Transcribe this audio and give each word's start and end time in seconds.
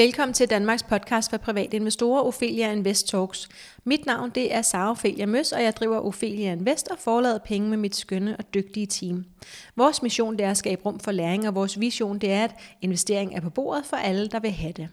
Velkommen 0.00 0.32
til 0.34 0.50
Danmarks 0.50 0.82
podcast 0.82 1.30
for 1.30 1.36
private 1.36 1.76
investorer, 1.76 2.22
Ophelia 2.22 2.72
Invest 2.72 3.08
Talks. 3.08 3.48
Mit 3.84 4.06
navn 4.06 4.30
det 4.30 4.54
er 4.54 4.62
Sara 4.62 4.90
Ophelia 4.90 5.26
Møs, 5.26 5.52
og 5.52 5.62
jeg 5.62 5.76
driver 5.76 5.98
Ophelia 5.98 6.52
Invest 6.52 6.88
og 6.88 6.98
forlader 6.98 7.38
penge 7.38 7.68
med 7.68 7.78
mit 7.78 7.96
skønne 7.96 8.36
og 8.36 8.54
dygtige 8.54 8.86
team. 8.86 9.24
Vores 9.76 10.02
mission 10.02 10.36
det 10.36 10.44
er 10.46 10.50
at 10.50 10.56
skabe 10.56 10.82
rum 10.86 11.00
for 11.00 11.12
læring, 11.12 11.48
og 11.48 11.54
vores 11.54 11.80
vision 11.80 12.18
det 12.18 12.32
er, 12.32 12.44
at 12.44 12.54
investering 12.82 13.34
er 13.34 13.40
på 13.40 13.50
bordet 13.50 13.86
for 13.86 13.96
alle, 13.96 14.28
der 14.28 14.40
vil 14.40 14.50
have 14.50 14.72
det. 14.72 14.88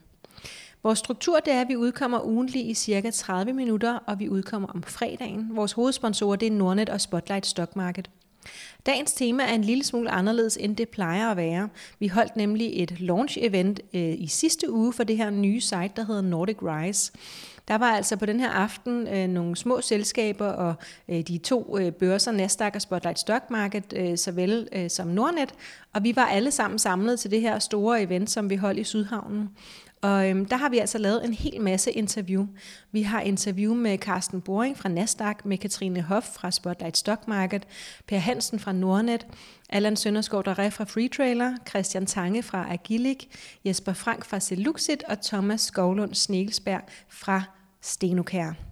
Vores 0.83 0.99
struktur 0.99 1.39
det 1.39 1.53
er, 1.53 1.61
at 1.61 1.67
vi 1.67 1.75
udkommer 1.75 2.19
ugentlig 2.19 2.69
i 2.69 2.73
cirka 2.73 3.11
30 3.11 3.53
minutter, 3.53 3.93
og 3.93 4.19
vi 4.19 4.29
udkommer 4.29 4.67
om 4.67 4.83
fredagen. 4.83 5.49
Vores 5.55 5.71
hovedsponsorer 5.71 6.35
det 6.35 6.47
er 6.47 6.51
Nordnet 6.51 6.89
og 6.89 7.01
Spotlight 7.01 7.45
Stock 7.45 7.75
Market. 7.75 8.09
Dagens 8.85 9.13
tema 9.13 9.43
er 9.43 9.53
en 9.53 9.63
lille 9.63 9.83
smule 9.83 10.11
anderledes, 10.11 10.57
end 10.57 10.75
det 10.75 10.89
plejer 10.89 11.31
at 11.31 11.37
være. 11.37 11.69
Vi 11.99 12.07
holdt 12.07 12.35
nemlig 12.35 12.83
et 12.83 12.91
launch-event 12.99 13.97
øh, 13.97 14.15
i 14.17 14.27
sidste 14.27 14.71
uge 14.71 14.93
for 14.93 15.03
det 15.03 15.17
her 15.17 15.29
nye 15.29 15.61
site, 15.61 15.91
der 15.95 16.05
hedder 16.05 16.21
Nordic 16.21 16.57
Rise. 16.61 17.11
Der 17.67 17.77
var 17.77 17.91
altså 17.91 18.15
på 18.15 18.25
den 18.25 18.39
her 18.39 18.49
aften 18.49 19.07
øh, 19.07 19.27
nogle 19.27 19.55
små 19.55 19.81
selskaber 19.81 20.47
og 20.47 20.73
øh, 21.09 21.21
de 21.21 21.37
to 21.37 21.77
øh, 21.79 21.91
børser, 21.91 22.31
Nasdaq 22.31 22.75
og 22.75 22.81
Spotlight 22.81 23.19
Stock 23.19 23.43
Market, 23.49 23.93
øh, 23.95 24.17
såvel 24.17 24.67
øh, 24.71 24.89
som 24.89 25.07
Nordnet. 25.07 25.53
Og 25.93 26.03
vi 26.03 26.15
var 26.15 26.25
alle 26.25 26.51
sammen 26.51 26.79
samlet 26.79 27.19
til 27.19 27.31
det 27.31 27.41
her 27.41 27.59
store 27.59 28.01
event, 28.01 28.29
som 28.29 28.49
vi 28.49 28.55
holdt 28.55 28.79
i 28.79 28.83
Sydhavnen. 28.83 29.49
Og 30.01 30.29
øhm, 30.29 30.45
der 30.45 30.55
har 30.55 30.69
vi 30.69 30.77
altså 30.77 30.97
lavet 30.97 31.25
en 31.25 31.33
hel 31.33 31.61
masse 31.61 31.91
interview. 31.91 32.45
Vi 32.91 33.01
har 33.01 33.21
interview 33.21 33.73
med 33.73 33.97
Carsten 33.97 34.41
Boring 34.41 34.77
fra 34.77 34.89
Nasdaq, 34.89 35.35
med 35.45 35.57
Katrine 35.57 36.01
Hoff 36.01 36.25
fra 36.25 36.51
Spotlight 36.51 36.97
Stock 36.97 37.27
Market, 37.27 37.67
Per 38.07 38.17
Hansen 38.17 38.59
fra 38.59 38.71
Nordnet, 38.71 39.27
Allan 39.69 39.95
Sønderskov 39.95 40.43
Dare 40.43 40.71
fra 40.71 40.83
Free 40.83 41.09
Trailer, 41.09 41.57
Christian 41.69 42.05
Tange 42.05 42.43
fra 42.43 42.73
Agilic, 42.73 43.25
Jesper 43.65 43.93
Frank 43.93 44.25
fra 44.25 44.39
Seluxit 44.39 45.03
og 45.03 45.21
Thomas 45.21 45.61
Skovlund 45.61 46.13
Snegelsberg 46.13 46.81
fra 47.09 47.43
Stenokær. 47.81 48.66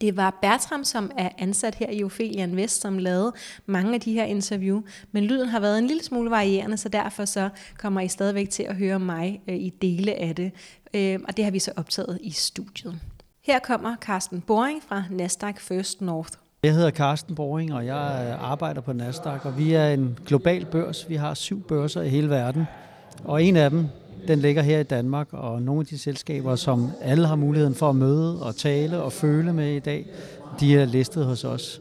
Det 0.00 0.16
var 0.16 0.38
Bertram, 0.42 0.84
som 0.84 1.10
er 1.18 1.28
ansat 1.38 1.74
her 1.74 1.90
i 1.90 2.04
Ophelia 2.04 2.42
Invest, 2.42 2.80
som 2.80 2.98
lavede 2.98 3.32
mange 3.66 3.94
af 3.94 4.00
de 4.00 4.12
her 4.12 4.24
interview, 4.24 4.82
men 5.12 5.24
lyden 5.24 5.48
har 5.48 5.60
været 5.60 5.78
en 5.78 5.86
lille 5.86 6.02
smule 6.02 6.30
varierende, 6.30 6.76
så 6.76 6.88
derfor 6.88 7.24
så 7.24 7.48
kommer 7.78 8.00
I 8.00 8.08
stadigvæk 8.08 8.50
til 8.50 8.62
at 8.62 8.76
høre 8.76 8.98
mig 8.98 9.40
øh, 9.48 9.56
i 9.56 9.70
dele 9.82 10.14
af 10.14 10.34
det, 10.34 10.52
øh, 10.94 11.20
og 11.28 11.36
det 11.36 11.44
har 11.44 11.52
vi 11.52 11.58
så 11.58 11.72
optaget 11.76 12.18
i 12.20 12.30
studiet. 12.30 13.00
Her 13.44 13.58
kommer 13.58 13.96
Carsten 13.96 14.40
Boring 14.40 14.82
fra 14.88 15.04
Nasdaq 15.10 15.60
First 15.60 16.00
North. 16.00 16.32
Jeg 16.62 16.74
hedder 16.74 16.90
Carsten 16.90 17.34
Boring, 17.34 17.74
og 17.74 17.86
jeg 17.86 18.26
øh, 18.28 18.50
arbejder 18.50 18.80
på 18.80 18.92
Nasdaq, 18.92 19.44
og 19.44 19.58
vi 19.58 19.72
er 19.74 19.88
en 19.88 20.18
global 20.26 20.64
børs. 20.64 21.08
Vi 21.08 21.16
har 21.16 21.34
syv 21.34 21.62
børser 21.62 22.02
i 22.02 22.08
hele 22.08 22.30
verden, 22.30 22.64
og 23.24 23.44
en 23.44 23.56
af 23.56 23.70
dem, 23.70 23.88
den 24.28 24.38
ligger 24.38 24.62
her 24.62 24.80
i 24.80 24.82
Danmark, 24.82 25.28
og 25.32 25.62
nogle 25.62 25.80
af 25.80 25.86
de 25.86 25.98
selskaber, 25.98 26.56
som 26.56 26.90
alle 27.00 27.26
har 27.26 27.36
muligheden 27.36 27.74
for 27.74 27.88
at 27.88 27.96
møde 27.96 28.42
og 28.42 28.56
tale 28.56 29.02
og 29.02 29.12
føle 29.12 29.52
med 29.52 29.76
i 29.76 29.78
dag, 29.78 30.06
de 30.60 30.76
er 30.76 30.84
listet 30.84 31.24
hos 31.24 31.44
os. 31.44 31.80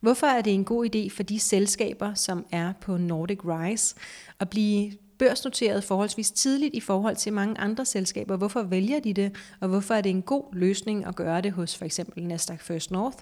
Hvorfor 0.00 0.26
er 0.26 0.42
det 0.42 0.54
en 0.54 0.64
god 0.64 0.86
idé 0.94 1.16
for 1.16 1.22
de 1.22 1.40
selskaber, 1.40 2.14
som 2.14 2.46
er 2.52 2.72
på 2.80 2.96
Nordic 2.96 3.38
Rise, 3.44 3.94
at 4.40 4.48
blive 4.48 4.92
børsnoteret 5.18 5.84
forholdsvis 5.84 6.30
tidligt 6.30 6.74
i 6.74 6.80
forhold 6.80 7.16
til 7.16 7.32
mange 7.32 7.58
andre 7.58 7.84
selskaber? 7.84 8.36
Hvorfor 8.36 8.62
vælger 8.62 9.00
de 9.00 9.12
det, 9.12 9.32
og 9.60 9.68
hvorfor 9.68 9.94
er 9.94 10.00
det 10.00 10.10
en 10.10 10.22
god 10.22 10.44
løsning 10.54 11.06
at 11.06 11.16
gøre 11.16 11.40
det 11.40 11.52
hos 11.52 11.76
for 11.76 11.84
eksempel 11.84 12.26
Nasdaq 12.26 12.60
First 12.60 12.90
North? 12.90 13.16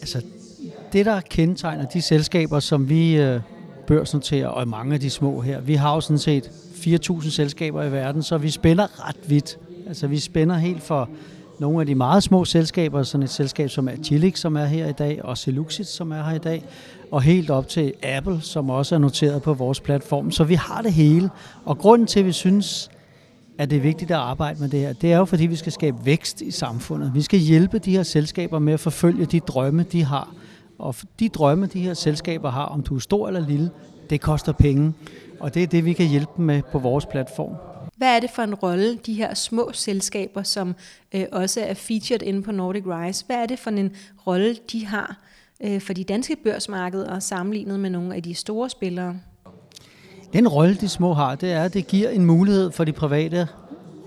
Altså, 0.00 0.22
det 0.92 1.06
der 1.06 1.20
kendetegner 1.20 1.84
de 1.84 2.02
selskaber, 2.02 2.60
som 2.60 2.88
vi 2.88 3.16
øh, 3.16 3.40
børsnoterer, 3.86 4.48
og 4.48 4.68
mange 4.68 4.94
af 4.94 5.00
de 5.00 5.10
små 5.10 5.40
her, 5.40 5.60
vi 5.60 5.74
har 5.74 5.94
jo 5.94 6.00
sådan 6.00 6.18
set 6.18 6.50
4.000 6.86 7.30
selskaber 7.30 7.84
i 7.84 7.92
verden, 7.92 8.22
så 8.22 8.38
vi 8.38 8.50
spænder 8.50 9.08
ret 9.08 9.16
vidt. 9.26 9.58
Altså 9.86 10.06
vi 10.06 10.18
spænder 10.18 10.56
helt 10.56 10.82
for 10.82 11.08
nogle 11.58 11.80
af 11.80 11.86
de 11.86 11.94
meget 11.94 12.22
små 12.22 12.44
selskaber, 12.44 13.02
sådan 13.02 13.22
et 13.22 13.30
selskab 13.30 13.70
som 13.70 13.88
Agilic, 13.88 14.38
som 14.38 14.56
er 14.56 14.64
her 14.64 14.88
i 14.88 14.92
dag, 14.92 15.24
og 15.24 15.38
Seluxit, 15.38 15.86
som 15.86 16.12
er 16.12 16.22
her 16.22 16.34
i 16.34 16.38
dag, 16.38 16.64
og 17.10 17.22
helt 17.22 17.50
op 17.50 17.68
til 17.68 17.92
Apple, 18.02 18.40
som 18.40 18.70
også 18.70 18.94
er 18.94 18.98
noteret 18.98 19.42
på 19.42 19.54
vores 19.54 19.80
platform. 19.80 20.30
Så 20.30 20.44
vi 20.44 20.54
har 20.54 20.82
det 20.82 20.92
hele. 20.92 21.30
Og 21.64 21.78
grunden 21.78 22.06
til, 22.06 22.20
at 22.20 22.26
vi 22.26 22.32
synes, 22.32 22.90
at 23.58 23.70
det 23.70 23.76
er 23.76 23.80
vigtigt 23.80 24.10
at 24.10 24.16
arbejde 24.16 24.60
med 24.60 24.68
det 24.68 24.80
her, 24.80 24.92
det 24.92 25.12
er 25.12 25.16
jo, 25.16 25.24
fordi 25.24 25.46
vi 25.46 25.56
skal 25.56 25.72
skabe 25.72 25.96
vækst 26.04 26.40
i 26.40 26.50
samfundet. 26.50 27.14
Vi 27.14 27.22
skal 27.22 27.38
hjælpe 27.38 27.78
de 27.78 27.90
her 27.90 28.02
selskaber 28.02 28.58
med 28.58 28.72
at 28.72 28.80
forfølge 28.80 29.24
de 29.24 29.40
drømme, 29.40 29.82
de 29.82 30.04
har. 30.04 30.34
Og 30.78 30.94
de 31.20 31.28
drømme, 31.28 31.66
de 31.66 31.80
her 31.80 31.94
selskaber 31.94 32.50
har, 32.50 32.64
om 32.64 32.82
du 32.82 32.94
er 32.96 33.00
stor 33.00 33.28
eller 33.28 33.48
lille, 33.48 33.70
det 34.10 34.20
koster 34.20 34.52
penge. 34.52 34.92
Og 35.40 35.54
det 35.54 35.62
er 35.62 35.66
det, 35.66 35.84
vi 35.84 35.92
kan 35.92 36.06
hjælpe 36.06 36.32
dem 36.36 36.44
med 36.44 36.62
på 36.72 36.78
vores 36.78 37.06
platform. 37.06 37.52
Hvad 37.96 38.16
er 38.16 38.20
det 38.20 38.30
for 38.30 38.42
en 38.42 38.54
rolle, 38.54 38.98
de 39.06 39.14
her 39.14 39.34
små 39.34 39.70
selskaber, 39.72 40.42
som 40.42 40.74
øh, 41.14 41.24
også 41.32 41.60
er 41.60 41.74
featured 41.74 42.22
inde 42.22 42.42
på 42.42 42.52
Nordic 42.52 42.84
Rise, 42.86 43.24
hvad 43.26 43.36
er 43.36 43.46
det 43.46 43.58
for 43.58 43.70
en 43.70 43.90
rolle, 44.26 44.56
de 44.72 44.86
har 44.86 45.16
øh, 45.60 45.80
for 45.80 45.92
de 45.92 46.04
danske 46.04 46.36
børsmarkeder 46.44 47.18
sammenlignet 47.18 47.80
med 47.80 47.90
nogle 47.90 48.14
af 48.14 48.22
de 48.22 48.34
store 48.34 48.70
spillere? 48.70 49.16
Den 50.32 50.48
rolle, 50.48 50.74
de 50.74 50.88
små 50.88 51.14
har, 51.14 51.34
det 51.34 51.52
er, 51.52 51.62
at 51.62 51.74
det 51.74 51.86
giver 51.86 52.10
en 52.10 52.24
mulighed 52.24 52.70
for 52.70 52.84
de 52.84 52.92
private 52.92 53.48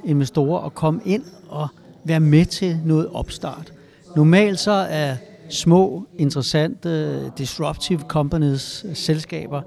investorer 0.06 0.66
at 0.66 0.76
komme 0.76 1.02
ind 1.06 1.24
og 1.50 1.68
være 2.04 2.20
med 2.20 2.46
til 2.46 2.80
noget 2.86 3.08
opstart. 3.14 3.74
Normalt 4.16 4.60
så 4.60 4.72
er 4.72 5.16
små, 5.50 6.08
interessante, 6.18 7.30
disruptive 7.38 8.00
companies, 8.00 8.86
selskaber, 8.94 9.62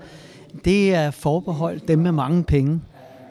det 0.65 0.95
er 0.95 1.11
forbeholdt 1.11 1.89
dem 1.89 1.99
med 1.99 2.13
mange 2.13 2.45
penge. 2.45 2.81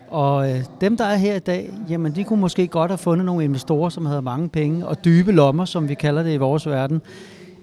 Og 0.10 0.52
øh, 0.52 0.64
dem, 0.82 0.98
der 0.98 1.06
er 1.06 1.16
her 1.16 1.36
i 1.36 1.40
dag, 1.40 1.74
jamen 1.90 2.16
de 2.16 2.24
kunne 2.24 2.42
måske 2.42 2.68
godt 2.68 2.92
have 2.92 2.98
fundet 2.98 3.26
nogle 3.26 3.44
investorer, 3.44 3.90
som 3.90 4.06
havde 4.06 4.22
mange 4.22 4.50
penge, 4.50 4.88
og 4.88 5.06
dybe 5.06 5.32
lommer, 5.32 5.66
som 5.66 5.90
vi 5.90 5.94
kalder 5.94 6.24
det 6.24 6.34
i 6.34 6.38
vores 6.38 6.68
verden. 6.68 7.02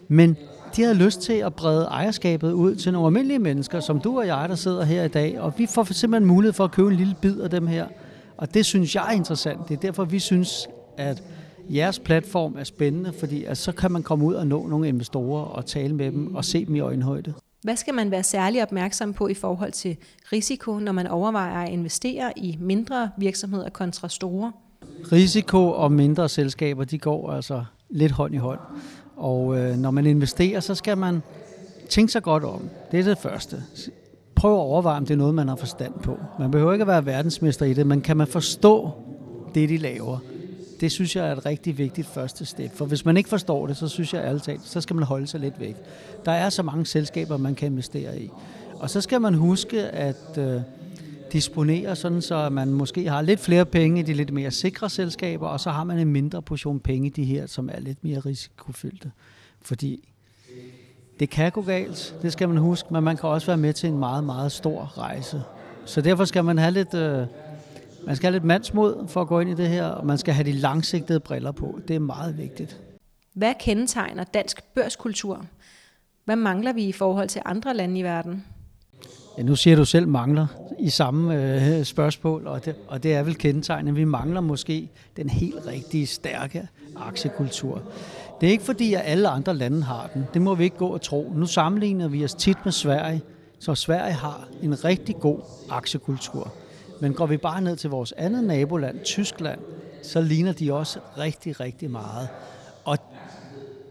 Men 0.09 0.37
de 0.77 0.83
havde 0.83 0.95
lyst 0.95 1.21
til 1.21 1.33
at 1.33 1.55
brede 1.55 1.85
ejerskabet 1.85 2.53
ud 2.53 2.75
til 2.75 2.93
nogle 2.93 3.07
almindelige 3.07 3.39
mennesker, 3.39 3.81
som 3.81 4.01
du 4.01 4.19
og 4.19 4.27
jeg, 4.27 4.47
der 4.49 4.55
sidder 4.55 4.85
her 4.85 5.05
i 5.05 5.09
dag. 5.09 5.41
Og 5.41 5.53
vi 5.57 5.67
får 5.67 5.93
simpelthen 5.93 6.29
mulighed 6.29 6.53
for 6.53 6.65
at 6.65 6.71
købe 6.71 6.91
en 6.91 6.97
lille 6.97 7.15
bid 7.21 7.41
af 7.41 7.51
dem 7.51 7.67
her. 7.67 7.87
Og 8.37 8.55
det 8.55 8.67
synes 8.67 8.95
jeg 8.95 9.05
er 9.09 9.13
interessant. 9.13 9.69
Det 9.69 9.77
er 9.77 9.81
derfor, 9.81 10.05
vi 10.05 10.19
synes, 10.19 10.69
at 10.97 11.23
jeres 11.69 11.99
platform 11.99 12.57
er 12.59 12.65
spændende, 12.65 13.13
fordi 13.21 13.45
at 13.45 13.59
så 13.59 13.73
kan 13.73 13.93
man 13.93 14.03
komme 14.03 14.25
ud 14.25 14.35
og 14.35 14.47
nå 14.47 14.67
nogle 14.67 14.89
investorer 14.89 15.45
og 15.45 15.67
tale 15.67 15.95
med 15.95 16.13
dem 16.13 16.35
og 16.35 16.45
se 16.45 16.65
dem 16.65 16.75
i 16.75 16.81
øjenhøjde. 16.81 17.35
Hvad 17.63 17.77
skal 17.77 17.95
man 17.95 18.11
være 18.11 18.23
særlig 18.23 18.63
opmærksom 18.63 19.15
på 19.15 19.29
i 19.29 19.35
forhold 19.35 19.73
til 19.73 19.97
risiko, 20.33 20.79
når 20.79 20.93
man 20.93 21.07
overvejer 21.07 21.63
at 21.63 21.69
investere 21.69 22.33
i 22.37 22.57
mindre 22.61 23.11
virksomheder 23.19 23.71
kontra 23.71 24.09
store? 24.09 24.53
Risiko 25.13 25.71
og 25.71 25.93
mindre 25.93 26.29
selskaber, 26.29 26.85
de 26.85 26.99
går 26.99 27.31
altså 27.31 27.65
lidt 27.91 28.13
hånd 28.13 28.35
i 28.35 28.39
hånd. 28.39 28.61
Og 29.17 29.59
øh, 29.59 29.77
når 29.77 29.91
man 29.91 30.07
investerer, 30.07 30.61
så 30.61 30.75
skal 30.75 30.99
man 30.99 31.23
tænke 31.89 32.13
sig 32.13 32.23
godt 32.23 32.45
om. 32.45 32.69
Det 32.91 33.01
er 33.01 33.05
det 33.05 33.19
første. 33.19 33.63
Prøv 34.35 34.53
at 34.53 34.59
overveje, 34.59 34.97
om 34.97 35.07
det 35.07 35.15
er 35.15 35.19
noget, 35.19 35.35
man 35.35 35.49
har 35.49 35.57
forstand 35.57 35.93
på. 36.03 36.19
Man 36.39 36.51
behøver 36.51 36.73
ikke 36.73 36.83
at 36.83 36.89
være 36.89 37.07
verdensmester 37.07 37.67
i 37.67 37.75
det, 37.75 37.87
men 37.87 38.01
kan 38.01 38.17
man 38.17 38.27
forstå 38.27 38.91
det, 39.55 39.69
de 39.69 39.77
laver? 39.77 40.19
Det 40.81 40.93
synes 40.93 41.17
jeg 41.17 41.29
er 41.29 41.33
et 41.33 41.47
rigtig 41.47 41.79
vigtigt 41.79 42.07
første 42.07 42.45
step. 42.45 42.77
For 42.77 42.85
hvis 42.85 43.05
man 43.05 43.17
ikke 43.17 43.29
forstår 43.29 43.67
det, 43.67 43.77
så 43.77 43.89
synes 43.89 44.15
jeg 44.15 44.25
ærligt 44.25 44.45
talt, 44.45 44.61
så 44.65 44.81
skal 44.81 44.97
man 44.97 45.05
holde 45.05 45.27
sig 45.27 45.41
lidt 45.41 45.61
væk. 45.61 45.77
Der 46.25 46.33
er 46.33 46.51
så 46.51 46.63
mange 46.63 46.87
selskaber, 46.87 47.37
man 47.37 47.55
kan 47.55 47.73
investere 47.73 48.21
i. 48.21 48.31
Og 48.75 48.91
så 48.91 49.01
skal 49.01 49.21
man 49.21 49.35
huske 49.35 49.83
at 49.83 50.39
øh, 50.39 50.61
disponere 51.33 51.97
sådan, 51.97 52.23
så 52.23 52.49
man 52.49 52.69
måske 52.69 53.09
har 53.09 53.23
lidt 53.23 53.41
flere 53.41 53.67
penge 53.67 54.01
i 54.01 54.03
de 54.03 54.15
lidt 54.15 54.33
mere 54.33 54.51
sikre 54.51 54.91
selskaber, 54.91 55.49
og 55.49 55.61
så 55.61 55.71
har 55.71 55.85
man 55.85 55.99
en 55.99 56.09
mindre 56.09 56.43
portion 56.43 56.81
penge 56.81 57.07
i 57.07 57.11
de 57.11 57.25
her, 57.25 57.47
som 57.47 57.71
er 57.73 57.81
lidt 57.81 58.05
mere 58.05 58.21
risikofyldte. 58.21 59.11
Fordi 59.63 60.09
det 61.21 61.31
kan 61.31 61.53
gå 61.53 61.63
galt, 61.63 62.15
det 62.23 62.33
skal 62.33 62.49
man 62.49 62.59
huske, 62.59 62.89
men 62.93 63.05
man 63.05 63.17
kan 63.17 63.29
også 63.29 63.47
være 63.47 63.57
med 63.57 63.73
til 63.73 63.89
en 63.89 63.99
meget, 63.99 64.25
meget 64.25 64.53
stor 64.53 64.99
rejse. 64.99 65.43
Så 65.85 66.01
derfor 66.01 66.25
skal 66.25 66.45
man 66.45 66.59
have 66.59 66.71
lidt... 66.71 66.95
Øh, 66.95 67.27
man 68.07 68.17
skal 68.17 68.27
have 68.27 68.33
lidt 68.33 68.45
mandsmod 68.45 69.09
for 69.09 69.21
at 69.21 69.29
gå 69.29 69.41
ind 69.41 69.51
i 69.51 69.55
det 69.55 69.69
her, 69.69 69.85
og 69.85 70.07
man 70.07 70.19
skal 70.19 70.35
have 70.35 70.45
de 70.45 70.53
langsigtede 70.53 71.21
briller 71.21 71.53
på. 71.53 71.81
Det 71.89 71.97
er 71.97 72.01
meget 72.01 72.39
vigtigt. 72.39 72.81
Hvad 73.35 73.55
kendetegner 73.61 74.25
dansk 74.25 74.65
børskultur? 74.75 75.47
Hvad 76.25 76.37
mangler 76.37 76.73
vi 76.73 76.85
i 76.85 76.93
forhold 76.93 77.29
til 77.29 77.43
andre 77.45 77.75
lande 77.75 78.01
i 78.01 78.03
verden? 78.03 78.45
Ja, 79.39 79.43
nu 79.43 79.57
siger 79.57 79.77
du 79.77 79.85
selv 79.85 80.09
mangler 80.09 80.47
i 80.79 80.89
samme 80.89 81.55
øh, 81.79 81.85
spørgsmål, 81.85 82.47
og 82.47 82.65
det, 82.65 82.75
og 82.89 83.03
det 83.03 83.15
er 83.15 83.23
vel 83.23 83.35
kendetegnet. 83.35 83.97
Vi 83.97 84.05
mangler 84.05 84.41
måske 84.41 84.91
den 85.17 85.29
helt 85.31 85.67
rigtige 85.67 86.07
stærke 86.07 86.69
aktiekultur. 86.97 87.83
Det 88.41 88.47
er 88.47 88.51
ikke 88.51 88.65
fordi, 88.65 88.95
at 88.95 89.03
alle 89.05 89.29
andre 89.29 89.55
lande 89.55 89.83
har 89.83 90.11
den. 90.15 90.25
Det 90.35 90.43
må 90.43 90.55
vi 90.55 90.65
ikke 90.65 90.77
gå 90.77 90.87
og 90.87 91.03
tro. 91.03 91.33
Nu 91.35 91.47
sammenligner 91.47 92.09
vi 92.09 92.25
os 92.25 92.35
tit 92.35 92.57
med 92.65 92.73
Sverige, 92.73 93.23
så 93.59 93.75
Sverige 93.75 94.13
har 94.13 94.49
en 94.63 94.85
rigtig 94.85 95.17
god 95.17 95.39
aktiekultur. 95.71 96.53
Men 97.01 97.15
går 97.15 97.27
vi 97.27 97.37
bare 97.37 97.61
ned 97.61 97.77
til 97.77 97.91
vores 97.91 98.13
andet 98.17 98.45
naboland, 98.45 99.01
Tyskland, 99.05 99.61
så 100.03 100.21
ligner 100.21 100.53
de 100.53 100.73
også 100.73 100.99
rigtig, 101.19 101.61
rigtig 101.61 101.91
meget. 101.91 102.29
Og 102.85 102.99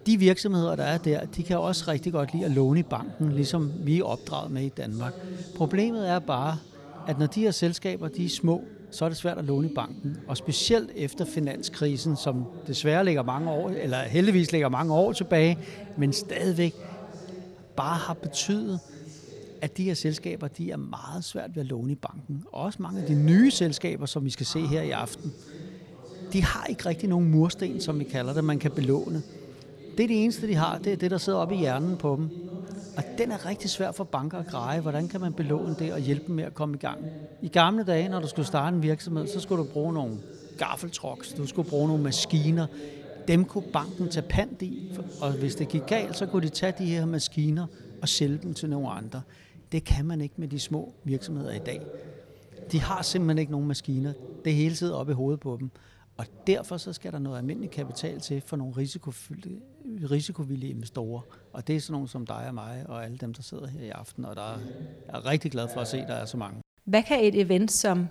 de 0.05 0.17
virksomheder, 0.17 0.75
der 0.75 0.83
er 0.83 0.97
der, 0.97 1.25
de 1.25 1.43
kan 1.43 1.57
også 1.57 1.91
rigtig 1.91 2.11
godt 2.11 2.33
lide 2.33 2.45
at 2.45 2.51
låne 2.51 2.79
i 2.79 2.83
banken, 2.83 3.31
ligesom 3.31 3.71
vi 3.83 3.99
er 3.99 4.03
opdraget 4.03 4.51
med 4.51 4.61
i 4.61 4.69
Danmark. 4.69 5.13
Problemet 5.55 6.09
er 6.09 6.19
bare, 6.19 6.57
at 7.07 7.19
når 7.19 7.25
de 7.25 7.41
her 7.41 7.51
selskaber 7.51 8.07
de 8.07 8.25
er 8.25 8.29
små, 8.29 8.63
så 8.91 9.05
er 9.05 9.09
det 9.09 9.17
svært 9.17 9.37
at 9.37 9.45
låne 9.45 9.69
i 9.69 9.73
banken. 9.73 10.17
Og 10.27 10.37
specielt 10.37 10.91
efter 10.95 11.25
finanskrisen, 11.25 12.15
som 12.15 12.45
desværre 12.67 13.05
ligger 13.05 13.23
mange 13.23 13.51
år, 13.51 13.69
eller 13.69 13.97
heldigvis 13.97 14.51
ligger 14.51 14.69
mange 14.69 14.93
år 14.93 15.13
tilbage, 15.13 15.57
men 15.97 16.13
stadigvæk 16.13 16.75
bare 17.75 17.97
har 17.97 18.13
betydet, 18.13 18.79
at 19.61 19.77
de 19.77 19.83
her 19.83 19.93
selskaber, 19.93 20.47
de 20.47 20.71
er 20.71 20.77
meget 20.77 21.23
svært 21.23 21.55
ved 21.55 21.61
at 21.61 21.67
låne 21.67 21.91
i 21.91 21.95
banken. 21.95 22.43
Og 22.51 22.61
også 22.61 22.81
mange 22.81 23.01
af 23.01 23.07
de 23.07 23.23
nye 23.23 23.51
selskaber, 23.51 24.05
som 24.05 24.25
vi 24.25 24.29
skal 24.29 24.45
se 24.45 24.59
her 24.59 24.81
i 24.81 24.89
aften, 24.89 25.33
de 26.33 26.43
har 26.43 26.65
ikke 26.65 26.85
rigtig 26.85 27.09
nogen 27.09 27.31
mursten, 27.31 27.81
som 27.81 27.99
vi 27.99 28.03
kalder 28.03 28.33
det, 28.33 28.43
man 28.43 28.59
kan 28.59 28.71
belåne. 28.71 29.21
Det 29.97 30.03
er 30.03 30.07
det 30.07 30.23
eneste, 30.23 30.47
de 30.47 30.55
har. 30.55 30.77
Det 30.77 30.93
er 30.93 30.97
det, 30.97 31.11
der 31.11 31.17
sidder 31.17 31.39
oppe 31.39 31.55
i 31.55 31.57
hjernen 31.57 31.97
på 31.97 32.15
dem. 32.15 32.29
Og 32.97 33.03
den 33.17 33.31
er 33.31 33.45
rigtig 33.45 33.69
svær 33.69 33.91
for 33.91 34.03
banker 34.03 34.37
at 34.37 34.47
greje. 34.47 34.79
Hvordan 34.79 35.07
kan 35.07 35.21
man 35.21 35.33
belåne 35.33 35.75
det 35.79 35.93
og 35.93 35.99
hjælpe 35.99 36.27
dem 36.27 36.35
med 36.35 36.43
at 36.43 36.53
komme 36.53 36.75
i 36.75 36.77
gang? 36.77 37.05
I 37.41 37.47
gamle 37.47 37.83
dage, 37.83 38.09
når 38.09 38.19
du 38.19 38.27
skulle 38.27 38.45
starte 38.45 38.75
en 38.75 38.83
virksomhed, 38.83 39.27
så 39.27 39.39
skulle 39.39 39.63
du 39.63 39.69
bruge 39.69 39.93
nogle 39.93 40.17
gaffeltrucks, 40.57 41.33
du 41.33 41.47
skulle 41.47 41.69
bruge 41.69 41.87
nogle 41.87 42.03
maskiner. 42.03 42.67
Dem 43.27 43.45
kunne 43.45 43.63
banken 43.73 44.09
tage 44.09 44.25
pant 44.29 44.61
i, 44.61 44.91
og 45.21 45.31
hvis 45.31 45.55
det 45.55 45.67
gik 45.67 45.81
galt, 45.87 46.17
så 46.17 46.25
kunne 46.25 46.41
de 46.41 46.49
tage 46.49 46.73
de 46.79 46.85
her 46.85 47.05
maskiner 47.05 47.65
og 48.01 48.09
sælge 48.09 48.39
dem 48.43 48.53
til 48.53 48.69
nogle 48.69 48.89
andre. 48.89 49.21
Det 49.71 49.83
kan 49.83 50.05
man 50.05 50.21
ikke 50.21 50.35
med 50.37 50.47
de 50.47 50.59
små 50.59 50.93
virksomheder 51.03 51.53
i 51.53 51.59
dag. 51.59 51.81
De 52.71 52.79
har 52.79 53.01
simpelthen 53.01 53.37
ikke 53.37 53.51
nogen 53.51 53.67
maskiner. 53.67 54.13
Det 54.45 54.51
er 54.51 54.55
hele 54.55 54.75
tiden 54.75 54.93
oppe 54.93 55.11
i 55.11 55.15
hovedet 55.15 55.39
på 55.39 55.57
dem. 55.59 55.71
Og 56.17 56.25
derfor 56.47 56.77
så 56.77 56.93
skal 56.93 57.11
der 57.11 57.19
noget 57.19 57.37
almindelig 57.37 57.71
kapital 57.71 58.19
til 58.19 58.41
for 58.41 58.57
nogle 58.57 58.73
risikovillige 60.11 60.69
investorer. 60.71 61.21
Og 61.53 61.67
det 61.67 61.75
er 61.75 61.79
sådan 61.79 61.93
nogle 61.93 62.07
som 62.07 62.25
dig 62.25 62.47
og 62.47 62.53
mig 62.53 62.85
og 62.87 63.05
alle 63.05 63.17
dem, 63.17 63.33
der 63.33 63.41
sidder 63.41 63.67
her 63.67 63.81
i 63.81 63.89
aften. 63.89 64.25
Og 64.25 64.35
der 64.35 64.41
er, 64.41 64.59
jeg 65.07 65.15
er 65.15 65.25
rigtig 65.25 65.51
glad 65.51 65.67
for 65.73 65.81
at 65.81 65.87
se, 65.87 66.01
at 66.01 66.07
der 66.07 66.13
er 66.13 66.25
så 66.25 66.37
mange. 66.37 66.61
Hvad 66.83 67.03
kan 67.03 67.23
et 67.23 67.41
event 67.41 67.71
som 67.71 68.07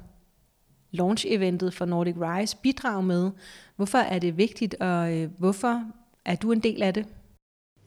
launch-eventet 0.91 1.75
for 1.75 1.85
Nordic 1.85 2.15
Rise 2.17 2.57
bidrage 2.63 3.03
med? 3.03 3.31
Hvorfor 3.77 3.99
er 3.99 4.19
det 4.19 4.37
vigtigt, 4.37 4.75
og 4.75 5.17
øh, 5.17 5.31
hvorfor 5.39 5.85
er 6.25 6.37
du 6.37 6.53
en 6.53 6.61
del 6.61 6.83
af 6.83 6.95
det? 6.95 7.07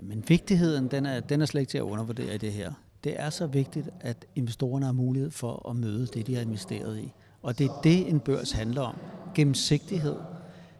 Men 0.03 0.23
vigtigheden, 0.27 0.87
den 0.87 1.05
er, 1.05 1.19
den 1.19 1.41
er 1.41 1.45
slet 1.45 1.61
ikke 1.61 1.69
til 1.69 1.77
at 1.77 1.81
undervurdere 1.81 2.35
i 2.35 2.37
det 2.37 2.53
her. 2.53 2.73
Det 3.03 3.13
er 3.15 3.29
så 3.29 3.47
vigtigt, 3.47 3.89
at 4.01 4.25
investorerne 4.35 4.85
har 4.85 4.93
mulighed 4.93 5.31
for 5.31 5.69
at 5.69 5.75
møde 5.75 6.07
det, 6.07 6.27
de 6.27 6.35
har 6.35 6.41
investeret 6.41 6.99
i. 6.99 7.13
Og 7.41 7.57
det 7.57 7.65
er 7.65 7.81
det, 7.83 8.09
en 8.09 8.19
børs 8.19 8.51
handler 8.51 8.81
om. 8.81 8.95
Gennemsigtighed. 9.35 10.15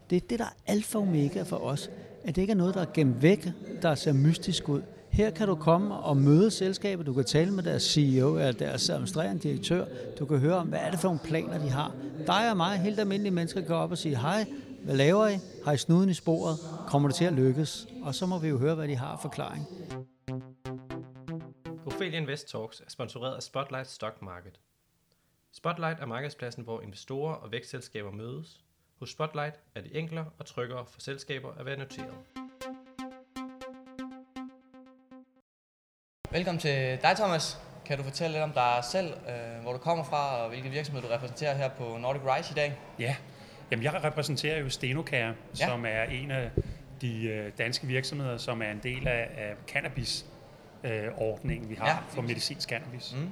Det 0.09 0.15
er 0.15 0.27
det, 0.29 0.39
der 0.39 0.45
er 0.45 0.71
alfa 0.71 0.97
og 0.97 1.03
omega 1.03 1.41
for 1.43 1.57
os. 1.57 1.89
At 2.23 2.35
det 2.35 2.41
ikke 2.41 2.51
er 2.51 2.57
noget, 2.57 2.75
der 2.75 2.81
er 2.81 2.85
gemt 2.93 3.21
væk, 3.21 3.49
der 3.81 3.95
ser 3.95 4.13
mystisk 4.13 4.69
ud. 4.69 4.81
Her 5.09 5.29
kan 5.29 5.47
du 5.47 5.55
komme 5.55 5.95
og 5.95 6.17
møde 6.17 6.51
selskabet, 6.51 7.05
du 7.05 7.13
kan 7.13 7.23
tale 7.23 7.51
med 7.51 7.63
deres 7.63 7.83
CEO 7.83 8.37
eller 8.37 8.51
deres 8.51 8.89
administrerende 8.89 9.41
direktør, 9.41 9.85
du 10.19 10.25
kan 10.25 10.37
høre 10.37 10.55
om, 10.55 10.67
hvad 10.67 10.79
er 10.79 10.91
det 10.91 10.99
for 10.99 11.07
nogle 11.07 11.19
planer, 11.23 11.57
de 11.57 11.69
har. 11.69 11.95
Dig 12.27 12.51
og 12.51 12.57
mig, 12.57 12.77
helt 12.77 12.99
almindelige 12.99 13.33
mennesker, 13.33 13.61
går 13.61 13.75
op 13.75 13.91
og 13.91 13.97
sige, 13.97 14.17
hej, 14.17 14.45
hvad 14.83 14.95
laver 14.95 15.27
I? 15.27 15.37
Har 15.65 15.71
I 15.71 15.77
snuden 15.77 16.09
i 16.09 16.13
sporet? 16.13 16.57
Kommer 16.87 17.09
det 17.09 17.15
til 17.15 17.25
at 17.25 17.33
lykkes? 17.33 17.87
Og 18.03 18.15
så 18.15 18.25
må 18.25 18.39
vi 18.39 18.47
jo 18.47 18.57
høre, 18.57 18.75
hvad 18.75 18.87
de 18.87 18.95
har 18.95 19.19
forklaring. 19.21 19.67
Ophelia 22.01 22.19
Invest 22.19 22.49
Talks 22.49 22.79
er 22.79 22.89
sponsoreret 22.89 23.35
af 23.35 23.43
Spotlight 23.43 23.87
Stock 23.87 24.21
Market. 24.21 24.59
Spotlight 25.51 25.99
er 25.99 26.05
markedspladsen, 26.05 26.63
hvor 26.63 26.81
investorer 26.81 27.33
og 27.33 27.51
vækstselskaber 27.51 28.11
mødes. 28.11 28.63
Hos 28.99 29.09
Spotlight 29.09 29.59
er 29.75 29.81
det 29.81 29.97
enklere 29.97 30.25
og 30.37 30.45
tryggere 30.45 30.85
for 30.85 31.01
selskaber 31.01 31.53
at 31.59 31.65
være 31.65 31.77
noteret. 31.77 32.13
Velkommen 36.31 36.59
til 36.59 36.99
dig, 37.01 37.15
Thomas. 37.15 37.57
Kan 37.85 37.97
du 37.97 38.03
fortælle 38.03 38.33
lidt 38.33 38.43
om 38.43 38.51
dig 38.51 38.83
selv, 38.91 39.13
øh, 39.13 39.61
hvor 39.61 39.71
du 39.71 39.79
kommer 39.79 40.03
fra, 40.03 40.43
og 40.43 40.49
hvilke 40.49 40.69
virksomheder 40.69 41.07
du 41.07 41.13
repræsenterer 41.13 41.55
her 41.55 41.69
på 41.69 41.97
Nordic 41.97 42.21
Rise 42.25 42.51
i 42.51 42.55
dag? 42.55 42.79
Ja, 42.99 43.15
Jamen, 43.71 43.83
jeg 43.83 44.03
repræsenterer 44.03 44.59
jo 44.59 44.69
Stenokær, 44.69 45.27
ja. 45.27 45.33
som 45.67 45.85
er 45.85 46.03
en 46.03 46.31
af 46.31 46.51
de 47.01 47.23
øh, 47.23 47.51
danske 47.57 47.87
virksomheder, 47.87 48.37
som 48.37 48.61
er 48.61 48.71
en 48.71 48.79
del 48.83 49.07
af, 49.07 49.29
af 49.37 49.65
cannabis-ordningen, 50.83 51.69
vi 51.69 51.75
har 51.75 51.87
ja. 51.87 51.97
for 52.09 52.21
medicinsk 52.21 52.69
cannabis. 52.69 53.15
Mm. 53.17 53.29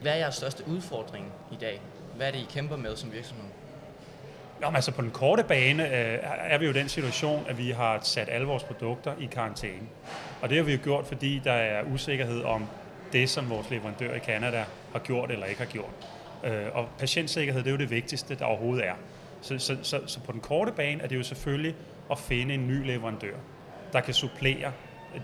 Hvad 0.00 0.12
er 0.12 0.16
jeres 0.16 0.34
største 0.34 0.68
udfordring 0.68 1.32
i 1.52 1.56
dag? 1.60 1.80
Hvad 2.16 2.26
er 2.26 2.30
det, 2.30 2.38
I 2.38 2.46
kæmper 2.50 2.76
med 2.76 2.96
som 2.96 3.12
virksomhed? 3.12 3.44
Nå, 4.60 4.70
men 4.70 4.76
altså 4.76 4.92
på 4.92 5.02
den 5.02 5.10
korte 5.10 5.44
bane 5.44 5.86
øh, 5.86 6.18
er 6.22 6.58
vi 6.58 6.64
jo 6.64 6.70
i 6.70 6.74
den 6.74 6.88
situation, 6.88 7.44
at 7.48 7.58
vi 7.58 7.70
har 7.70 8.00
sat 8.02 8.28
alle 8.28 8.46
vores 8.46 8.62
produkter 8.62 9.14
i 9.20 9.24
karantæne. 9.26 9.86
Og 10.42 10.48
det 10.48 10.56
har 10.56 10.64
vi 10.64 10.72
jo 10.72 10.78
gjort, 10.82 11.06
fordi 11.06 11.40
der 11.44 11.52
er 11.52 11.82
usikkerhed 11.94 12.42
om 12.42 12.66
det, 13.12 13.30
som 13.30 13.50
vores 13.50 13.70
leverandør 13.70 14.14
i 14.14 14.18
Kanada 14.18 14.64
har 14.92 14.98
gjort 14.98 15.30
eller 15.30 15.46
ikke 15.46 15.60
har 15.60 15.68
gjort. 15.68 15.90
Øh, 16.44 16.66
og 16.72 16.88
patientsikkerhed, 16.98 17.62
det 17.62 17.68
er 17.68 17.72
jo 17.72 17.78
det 17.78 17.90
vigtigste, 17.90 18.34
der 18.34 18.44
overhovedet 18.44 18.86
er. 18.86 18.94
Så, 19.42 19.58
så, 19.58 19.76
så, 19.82 20.00
så 20.06 20.20
på 20.20 20.32
den 20.32 20.40
korte 20.40 20.72
bane 20.72 21.02
er 21.02 21.06
det 21.06 21.16
jo 21.16 21.22
selvfølgelig 21.22 21.74
at 22.10 22.18
finde 22.18 22.54
en 22.54 22.68
ny 22.68 22.86
leverandør, 22.86 23.36
der 23.92 24.00
kan 24.00 24.14
supplere 24.14 24.72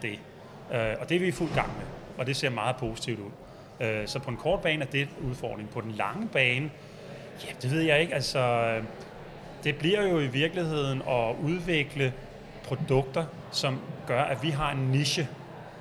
det. 0.02 0.18
Øh, 0.72 0.94
og 1.00 1.08
det 1.08 1.14
er 1.14 1.20
vi 1.20 1.26
i 1.26 1.30
fuld 1.30 1.54
gang 1.54 1.68
med, 1.78 1.86
og 2.18 2.26
det 2.26 2.36
ser 2.36 2.50
meget 2.50 2.76
positivt 2.76 3.20
ud. 3.20 3.30
Øh, 3.86 4.08
så 4.08 4.18
på 4.18 4.30
en 4.30 4.36
kort 4.36 4.60
bane 4.60 4.84
er 4.84 4.88
det 4.88 5.02
en 5.02 5.30
udfordring. 5.30 5.70
På 5.70 5.80
den 5.80 5.90
lange 5.90 6.28
bane, 6.28 6.70
ja, 7.46 7.52
det 7.62 7.70
ved 7.70 7.80
jeg 7.80 8.00
ikke. 8.00 8.14
Altså, 8.14 8.74
det 9.64 9.76
bliver 9.76 10.08
jo 10.08 10.20
i 10.20 10.26
virkeligheden 10.26 11.02
at 11.08 11.34
udvikle 11.42 12.12
produkter, 12.64 13.24
som 13.52 13.80
gør, 14.06 14.22
at 14.22 14.42
vi 14.42 14.50
har 14.50 14.72
en 14.72 14.78
niche. 14.78 15.28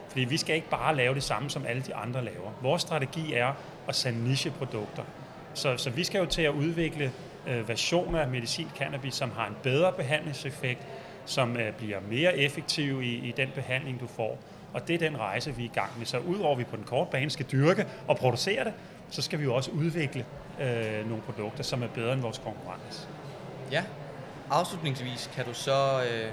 Fordi 0.09 0.24
vi 0.24 0.38
skal 0.38 0.56
ikke 0.56 0.69
bare 0.69 0.95
lave 0.95 1.15
det 1.15 1.24
samme, 1.24 1.50
som 1.50 1.65
alle 1.65 1.81
de 1.81 1.95
andre 1.95 2.24
laver. 2.24 2.51
Vores 2.62 2.81
strategi 2.81 3.33
er 3.33 3.53
at 3.88 3.95
sende 3.95 4.24
nicheprodukter. 4.24 5.03
Så, 5.53 5.77
så 5.77 5.89
vi 5.89 6.03
skal 6.03 6.19
jo 6.19 6.25
til 6.25 6.42
at 6.42 6.51
udvikle 6.51 7.12
øh, 7.47 7.69
versioner 7.69 8.19
af 8.19 8.27
medicin 8.27 8.68
cannabis, 8.77 9.13
som 9.13 9.31
har 9.31 9.47
en 9.47 9.56
bedre 9.63 9.92
behandlingseffekt, 9.92 10.81
som 11.25 11.57
øh, 11.57 11.74
bliver 11.74 12.00
mere 12.09 12.38
effektiv 12.38 13.01
i, 13.01 13.15
i 13.15 13.33
den 13.38 13.50
behandling, 13.56 14.00
du 14.00 14.07
får. 14.07 14.38
Og 14.74 14.88
det 14.88 14.94
er 14.94 15.10
den 15.10 15.19
rejse, 15.19 15.56
vi 15.56 15.62
er 15.62 15.69
i 15.69 15.71
gang 15.74 15.92
med. 15.98 16.06
Så 16.06 16.18
udover 16.19 16.51
at 16.51 16.57
vi 16.57 16.63
på 16.63 16.75
den 16.75 16.83
korte 16.83 17.12
bane 17.12 17.30
skal 17.30 17.45
dyrke 17.51 17.88
og 18.07 18.18
producere 18.18 18.63
det, 18.63 18.74
så 19.10 19.21
skal 19.21 19.39
vi 19.39 19.44
jo 19.44 19.56
også 19.56 19.71
udvikle 19.71 20.25
øh, 20.62 21.10
nogle 21.10 21.24
produkter, 21.24 21.63
som 21.63 21.83
er 21.83 21.88
bedre 21.88 22.13
end 22.13 22.21
vores 22.21 22.38
konkurrence. 22.38 23.07
Ja. 23.71 23.83
Afslutningsvis 24.50 25.30
kan 25.36 25.45
du 25.45 25.54
så 25.54 26.04
øh, 26.12 26.31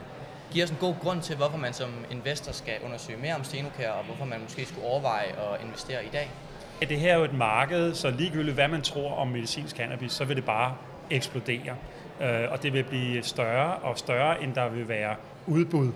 give 0.53 0.65
os 0.65 0.71
en 0.71 0.77
god 0.81 0.95
grund 1.03 1.23
til, 1.23 1.37
hvorfor 1.37 1.59
man 1.59 1.73
som 1.73 1.91
investor 2.11 2.53
skal 2.53 2.75
undersøge 2.85 3.19
mere 3.19 3.35
om 3.35 3.45
Stenokær, 3.45 3.91
og 3.91 4.05
hvorfor 4.05 4.25
man 4.25 4.41
måske 4.43 4.67
skulle 4.67 4.87
overveje 4.87 5.27
at 5.27 5.65
investere 5.65 6.05
i 6.05 6.09
dag? 6.13 6.31
Det 6.81 7.01
her 7.01 7.13
er 7.13 7.19
jo 7.19 7.25
et 7.25 7.33
marked, 7.33 7.95
så 7.95 8.11
ligegyldigt 8.11 8.55
hvad 8.55 8.69
man 8.69 8.83
tror 8.83 9.15
om 9.15 9.29
medicinsk 9.29 9.77
cannabis, 9.77 10.13
så 10.13 10.25
vil 10.25 10.37
det 10.37 10.45
bare 10.45 10.75
eksplodere. 11.11 11.77
Øh, 12.21 12.51
og 12.51 12.63
det 12.63 12.73
vil 12.73 12.85
blive 12.85 13.23
større 13.23 13.75
og 13.75 13.99
større, 13.99 14.43
end 14.43 14.55
der 14.55 14.69
vil 14.69 14.89
være 14.89 15.17
udbud. 15.47 15.93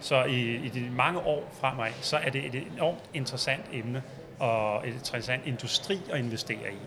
Så 0.00 0.24
i, 0.24 0.56
i 0.56 0.68
de 0.68 0.90
mange 0.96 1.20
år 1.20 1.54
fremad, 1.60 1.90
så 2.00 2.16
er 2.16 2.30
det 2.30 2.44
et 2.44 2.62
enormt 2.74 3.04
interessant 3.14 3.64
emne 3.72 4.02
og 4.38 4.88
et 4.88 4.94
interessant 4.94 5.46
industri 5.46 6.00
at 6.12 6.18
investere 6.18 6.72
i. 6.72 6.78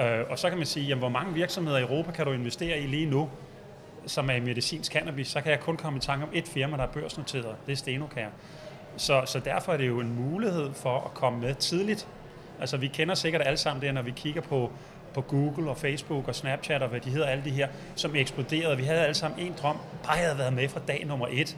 Øh, 0.00 0.30
og 0.30 0.38
så 0.38 0.48
kan 0.48 0.58
man 0.58 0.66
sige, 0.66 0.86
jamen, 0.86 0.98
hvor 0.98 1.08
mange 1.08 1.34
virksomheder 1.34 1.78
i 1.78 1.82
Europa 1.82 2.12
kan 2.12 2.26
du 2.26 2.32
investere 2.32 2.78
i 2.78 2.86
lige 2.86 3.06
nu, 3.06 3.30
som 4.06 4.30
er 4.30 4.34
i 4.34 4.40
medicinsk 4.40 4.92
cannabis, 4.92 5.28
så 5.28 5.40
kan 5.40 5.52
jeg 5.52 5.60
kun 5.60 5.76
komme 5.76 5.96
i 5.96 6.00
tanke 6.00 6.24
om 6.24 6.30
et 6.32 6.48
firma, 6.48 6.76
der 6.76 6.82
er 6.82 6.86
børsnoteret. 6.86 7.56
Det 7.66 7.72
er 7.72 7.76
Stenokær. 7.76 8.28
Så, 8.96 9.22
så 9.26 9.40
derfor 9.40 9.72
er 9.72 9.76
det 9.76 9.88
jo 9.88 10.00
en 10.00 10.14
mulighed 10.16 10.74
for 10.74 11.00
at 11.00 11.14
komme 11.14 11.40
med 11.40 11.54
tidligt. 11.54 12.08
Altså 12.60 12.76
vi 12.76 12.86
kender 12.86 13.14
sikkert 13.14 13.42
alle 13.46 13.56
sammen 13.56 13.82
det, 13.82 13.94
når 13.94 14.02
vi 14.02 14.10
kigger 14.10 14.40
på 14.40 14.72
på 15.14 15.20
Google 15.20 15.70
og 15.70 15.76
Facebook 15.76 16.28
og 16.28 16.34
Snapchat 16.34 16.82
og 16.82 16.88
hvad 16.88 17.00
de 17.00 17.10
hedder, 17.10 17.26
alle 17.26 17.44
de 17.44 17.50
her, 17.50 17.68
som 17.94 18.16
eksploderede. 18.16 18.76
Vi 18.76 18.82
havde 18.82 19.00
alle 19.00 19.14
sammen 19.14 19.40
en 19.40 19.54
drøm, 19.62 19.76
bare 20.04 20.12
jeg 20.12 20.24
havde 20.24 20.38
været 20.38 20.52
med 20.52 20.68
fra 20.68 20.80
dag 20.88 21.06
nummer 21.06 21.26
et. 21.30 21.56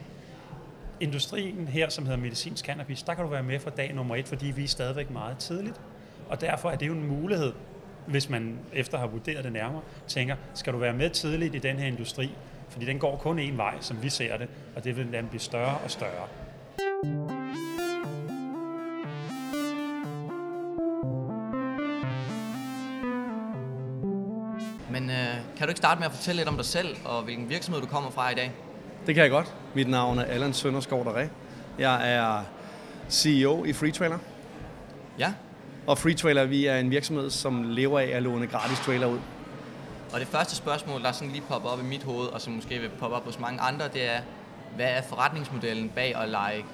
Industrien 1.01 1.67
her, 1.67 1.89
som 1.89 2.05
hedder 2.05 2.19
medicinsk 2.19 2.65
cannabis, 2.65 3.03
der 3.03 3.13
kan 3.13 3.23
du 3.23 3.29
være 3.29 3.43
med 3.43 3.59
fra 3.59 3.69
dag 3.69 3.93
nummer 3.93 4.15
et, 4.15 4.27
fordi 4.27 4.45
vi 4.45 4.63
er 4.63 4.67
stadigvæk 4.67 5.09
meget 5.09 5.37
tidligt. 5.37 5.81
Og 6.29 6.41
derfor 6.41 6.69
er 6.69 6.75
det 6.75 6.87
jo 6.87 6.93
en 6.93 7.07
mulighed, 7.07 7.53
hvis 8.07 8.29
man 8.29 8.59
efter 8.73 8.97
har 8.97 9.07
vurderet 9.07 9.43
det 9.43 9.53
nærmere, 9.53 9.81
tænker, 10.07 10.35
skal 10.53 10.73
du 10.73 10.77
være 10.77 10.93
med 10.93 11.09
tidligt 11.09 11.55
i 11.55 11.57
den 11.57 11.77
her 11.77 11.87
industri? 11.87 12.31
Fordi 12.69 12.85
den 12.85 12.99
går 12.99 13.17
kun 13.17 13.39
én 13.39 13.55
vej, 13.55 13.75
som 13.79 14.03
vi 14.03 14.09
ser 14.09 14.37
det, 14.37 14.47
og 14.75 14.83
det 14.83 14.97
vil 14.97 15.11
den 15.11 15.27
blive 15.27 15.39
større 15.39 15.77
og 15.77 15.91
større. 15.91 16.27
Men 24.91 25.09
øh, 25.09 25.35
kan 25.57 25.67
du 25.67 25.67
ikke 25.67 25.77
starte 25.77 25.99
med 25.99 26.07
at 26.07 26.13
fortælle 26.13 26.39
lidt 26.39 26.49
om 26.49 26.55
dig 26.55 26.65
selv, 26.65 26.97
og 27.05 27.23
hvilken 27.23 27.49
virksomhed 27.49 27.81
du 27.81 27.87
kommer 27.87 28.11
fra 28.11 28.29
i 28.29 28.35
dag? 28.35 28.51
Det 29.05 29.15
kan 29.15 29.23
jeg 29.23 29.31
godt. 29.31 29.53
Mit 29.73 29.89
navn 29.89 30.19
er 30.19 30.23
Allan 30.23 30.53
Sønderskov 30.53 31.05
Dere. 31.05 31.29
Jeg 31.79 32.13
er 32.13 32.43
CEO 33.09 33.65
i 33.65 33.73
Freetrailer. 33.73 34.17
Ja. 35.19 35.33
Og 35.87 35.97
Freetrailer, 35.97 36.45
vi 36.45 36.65
er 36.65 36.77
en 36.77 36.91
virksomhed, 36.91 37.29
som 37.29 37.63
lever 37.63 37.99
af 37.99 38.05
at 38.05 38.23
låne 38.23 38.47
gratis 38.47 38.79
trailer 38.79 39.07
ud. 39.07 39.19
Og 40.13 40.19
det 40.19 40.27
første 40.27 40.55
spørgsmål, 40.55 41.03
der 41.03 41.11
sådan 41.11 41.31
lige 41.31 41.43
popper 41.49 41.69
op 41.69 41.79
i 41.79 41.83
mit 41.83 42.03
hoved, 42.03 42.27
og 42.27 42.41
som 42.41 42.53
måske 42.53 42.79
vil 42.79 42.89
poppe 42.89 43.15
op 43.15 43.25
hos 43.25 43.39
mange 43.39 43.59
andre, 43.59 43.87
det 43.93 44.09
er, 44.09 44.19
hvad 44.75 44.85
er 44.85 45.01
forretningsmodellen 45.01 45.89
bag 45.89 46.15
at 46.15 46.29
lege 46.29 46.65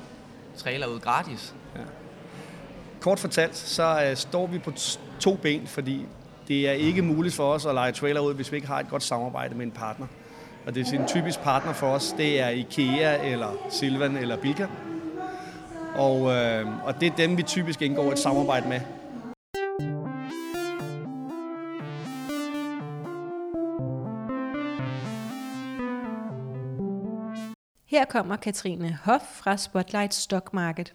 trailer 0.58 0.88
ud 0.88 1.00
gratis? 1.00 1.56
Ja. 1.76 1.82
Kort 3.02 3.20
fortalt, 3.20 3.56
så 3.56 4.08
uh, 4.12 4.18
står 4.18 4.48
vi 4.48 4.60
på 4.60 4.72
to 5.20 5.36
ben, 5.36 5.68
fordi 5.68 6.06
det 6.48 6.70
er 6.70 6.74
ikke 6.74 7.02
muligt 7.02 7.36
for 7.36 7.54
os 7.54 7.66
at 7.66 7.74
lege 7.74 7.92
trailer 7.92 8.22
ud, 8.22 8.34
hvis 8.34 8.52
vi 8.52 8.56
ikke 8.56 8.68
har 8.68 8.80
et 8.80 8.90
godt 8.90 9.04
samarbejde 9.04 9.56
med 9.56 9.66
en 9.66 9.72
partner. 9.72 10.08
Og 10.68 10.76
det 10.76 10.94
er 10.94 11.00
en 11.00 11.08
typisk 11.08 11.40
partner 11.40 11.74
for 11.74 11.88
os, 11.88 12.16
det 12.18 12.42
er 12.42 12.50
IKEA 12.50 13.32
eller 13.32 13.68
Silvan 13.70 14.18
eller 14.18 14.38
Bilka. 14.38 14.68
Og, 15.96 16.32
øh, 16.32 16.86
og 16.86 17.00
det 17.00 17.08
er 17.08 17.16
dem, 17.16 17.38
vi 17.38 17.44
typisk 17.44 17.82
indgår 17.82 18.12
et 18.12 18.20
samarbejde 18.20 18.70
med. 18.70 18.80
Her 27.86 28.06
kommer 28.06 28.36
Katrine 28.36 28.98
Hoff 29.04 29.24
fra 29.24 29.58
Spotlight 29.58 30.14
Stock 30.14 30.54
Market. 30.54 30.94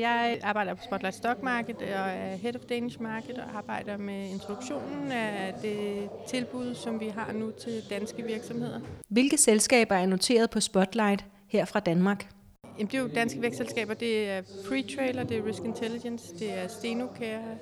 Jeg 0.00 0.38
arbejder 0.42 0.74
på 0.74 0.82
Spotlight 0.82 1.16
Stock 1.16 1.42
Market 1.42 1.76
og 1.76 1.88
er 1.88 2.36
Head 2.36 2.56
of 2.56 2.60
Danish 2.60 3.02
Market 3.02 3.38
og 3.38 3.56
arbejder 3.56 3.96
med 3.96 4.30
introduktionen 4.30 5.12
af 5.12 5.54
det 5.62 6.08
tilbud, 6.28 6.74
som 6.74 7.00
vi 7.00 7.08
har 7.08 7.32
nu 7.32 7.50
til 7.50 7.82
danske 7.90 8.22
virksomheder. 8.22 8.80
Hvilke 9.08 9.38
selskaber 9.38 9.94
er 9.94 10.06
noteret 10.06 10.50
på 10.50 10.60
Spotlight 10.60 11.24
her 11.48 11.64
fra 11.64 11.80
Danmark? 11.80 12.26
Jamen, 12.78 12.86
det 12.86 12.94
er 12.94 13.02
jo 13.02 13.08
danske 13.14 13.42
vækstselskaber. 13.42 13.94
Det 13.94 14.30
er 14.30 14.42
Free 14.68 14.82
Trailer, 14.96 15.24
det 15.24 15.36
er 15.36 15.46
Risk 15.46 15.62
Intelligence, 15.62 16.34
det 16.38 16.58
er 16.58 16.68
Stenocare, 16.68 17.58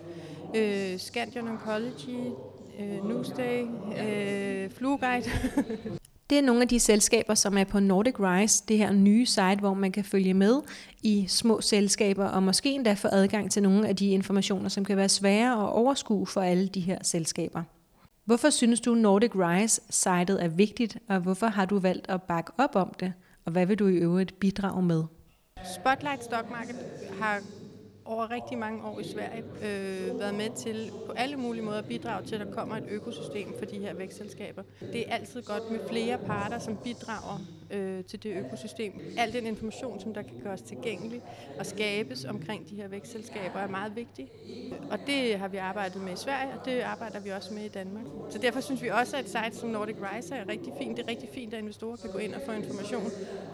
øh, 0.55 0.99
Scandion 0.99 1.49
Oncology, 1.49 2.33
øh, 2.81 3.09
Newsday, 3.09 3.67
øh, 4.03 4.71
Flueguide. 4.71 5.31
Det 6.31 6.39
er 6.39 6.43
nogle 6.43 6.63
af 6.63 6.69
de 6.69 6.81
selskaber, 6.81 7.35
som 7.35 7.59
er 7.59 7.65
på 7.65 7.81
Nordic 7.81 8.15
Rise, 8.21 8.65
det 8.69 8.79
her 8.79 8.93
nye 8.93 9.27
site, 9.27 9.57
hvor 9.59 9.75
man 9.75 9.93
kan 9.93 10.05
følge 10.05 10.35
med 10.35 10.63
i 11.03 11.25
små 11.29 11.61
selskaber, 11.61 12.25
og 12.25 12.43
måske 12.43 12.71
endda 12.71 12.95
få 12.95 13.09
adgang 13.13 13.51
til 13.51 13.63
nogle 13.63 13.89
af 13.89 13.97
de 13.97 14.11
informationer, 14.11 14.69
som 14.69 14.85
kan 14.85 14.97
være 14.97 15.09
svære 15.09 15.53
at 15.53 15.69
overskue 15.69 16.27
for 16.27 16.41
alle 16.41 16.69
de 16.69 16.81
her 16.81 16.99
selskaber. 17.03 17.63
Hvorfor 18.25 18.51
synes 18.51 18.81
du, 18.81 18.95
Nordic 18.95 19.31
Rise-sitet 19.35 20.45
er 20.45 20.49
vigtigt, 20.49 20.99
og 21.09 21.21
hvorfor 21.21 21.47
har 21.47 21.65
du 21.65 21.79
valgt 21.79 22.11
at 22.11 22.23
bakke 22.23 22.53
op 22.59 22.77
om 22.77 22.95
det? 23.01 23.13
Og 23.45 23.53
hvad 23.53 23.67
vil 23.67 23.79
du 23.79 23.87
i 23.87 23.97
øvrigt 23.97 24.39
bidrage 24.41 24.83
med? 24.83 25.05
Spotlight 25.75 26.25
Stock 26.25 26.51
Market 26.51 26.77
har 27.21 27.41
over 28.09 28.31
rigtig 28.31 28.59
mange 28.59 28.85
år 28.85 29.01
i 29.01 29.05
Sverige 29.05 29.45
øh, 29.63 30.19
været 30.19 30.35
med 30.35 30.51
til 30.57 30.91
på 31.07 31.13
alle 31.13 31.37
mulige 31.37 31.65
måder 31.65 31.79
at 31.79 31.85
bidrage 31.85 32.27
til, 32.27 32.35
at 32.35 32.47
der 32.47 32.53
kommer 32.53 32.77
et 32.77 32.85
økosystem 32.89 33.55
for 33.59 33.65
de 33.65 33.79
her 33.79 33.95
vækstselskaber. 33.95 34.63
Det 34.81 35.09
er 35.09 35.15
altid 35.15 35.43
godt 35.43 35.71
med 35.71 35.81
flere 35.89 36.19
parter, 36.19 36.59
som 36.59 36.77
bidrager 36.77 37.41
øh, 37.71 38.05
til 38.05 38.23
det 38.23 38.37
økosystem. 38.37 38.93
Al 39.19 39.33
den 39.33 39.47
information, 39.47 40.01
som 40.01 40.15
der 40.15 40.23
kan 40.23 40.41
gøres 40.43 40.63
tilgængelig 40.63 41.23
og 41.59 41.67
skabes 41.67 42.25
omkring 42.25 42.71
de 42.71 42.75
her 42.75 42.89
vækstselskaber, 42.89 43.59
er 43.59 43.69
meget 43.69 43.97
vigtig. 43.97 44.29
Og 44.91 44.99
det 45.07 45.39
har 45.39 45.49
vi 45.49 45.57
arbejdet 45.57 46.03
med 46.03 46.13
i 46.13 46.17
Sverige, 46.17 46.53
og 46.61 46.65
det 46.65 46.81
arbejder 46.81 47.21
vi 47.21 47.31
også 47.31 47.55
med 47.55 47.63
i 47.63 47.69
Danmark. 47.69 48.05
Så 48.31 48.39
derfor 48.39 48.61
synes 48.61 48.83
vi 48.83 48.89
også, 48.89 49.17
at 49.17 49.25
et 49.25 49.31
site 49.31 49.61
som 49.61 49.69
Nordic 49.69 49.97
Rise 50.03 50.35
er 50.35 50.49
rigtig 50.49 50.73
fint. 50.79 50.97
Det 50.97 51.05
er 51.05 51.09
rigtig 51.09 51.29
fint, 51.35 51.55
at 51.55 51.61
investorer 51.61 51.97
kan 51.97 52.11
gå 52.13 52.19
ind 52.19 52.35
og 52.35 52.41
få 52.47 52.53
information 52.53 53.11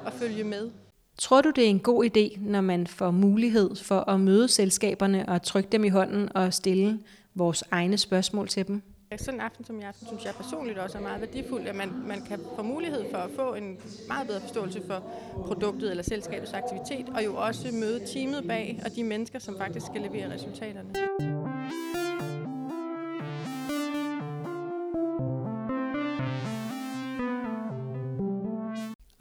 og 0.06 0.12
følge 0.12 0.44
med. 0.44 0.70
Tror 1.18 1.40
du, 1.40 1.50
det 1.50 1.64
er 1.64 1.68
en 1.68 1.80
god 1.80 2.04
idé, 2.04 2.40
når 2.40 2.60
man 2.60 2.86
får 2.86 3.10
mulighed 3.10 3.76
for 3.76 4.10
at 4.10 4.20
møde 4.20 4.48
selskaberne 4.48 5.28
og 5.28 5.42
trykke 5.42 5.68
dem 5.72 5.84
i 5.84 5.88
hånden 5.88 6.36
og 6.36 6.54
stille 6.54 7.00
vores 7.34 7.64
egne 7.70 7.98
spørgsmål 7.98 8.48
til 8.48 8.66
dem? 8.66 8.82
Sådan 9.16 9.34
en 9.34 9.40
aften 9.40 9.64
som 9.64 9.80
i 9.80 9.82
aften, 9.82 10.06
synes 10.06 10.24
jeg 10.24 10.34
personligt 10.34 10.78
også 10.78 10.98
er 10.98 11.02
meget 11.02 11.20
værdifuldt, 11.20 11.68
at 11.68 11.76
man, 11.76 11.92
man 12.06 12.22
kan 12.28 12.40
få 12.56 12.62
mulighed 12.62 13.04
for 13.10 13.18
at 13.18 13.30
få 13.36 13.54
en 13.54 13.78
meget 14.08 14.26
bedre 14.26 14.40
forståelse 14.40 14.82
for 14.86 15.02
produktet 15.46 15.90
eller 15.90 16.02
selskabets 16.04 16.52
aktivitet, 16.52 17.08
og 17.08 17.24
jo 17.24 17.36
også 17.36 17.68
møde 17.72 18.06
teamet 18.06 18.44
bag 18.48 18.82
og 18.84 18.96
de 18.96 19.04
mennesker, 19.04 19.38
som 19.38 19.58
faktisk 19.58 19.86
skal 19.86 20.00
levere 20.00 20.34
resultaterne. 20.34 20.88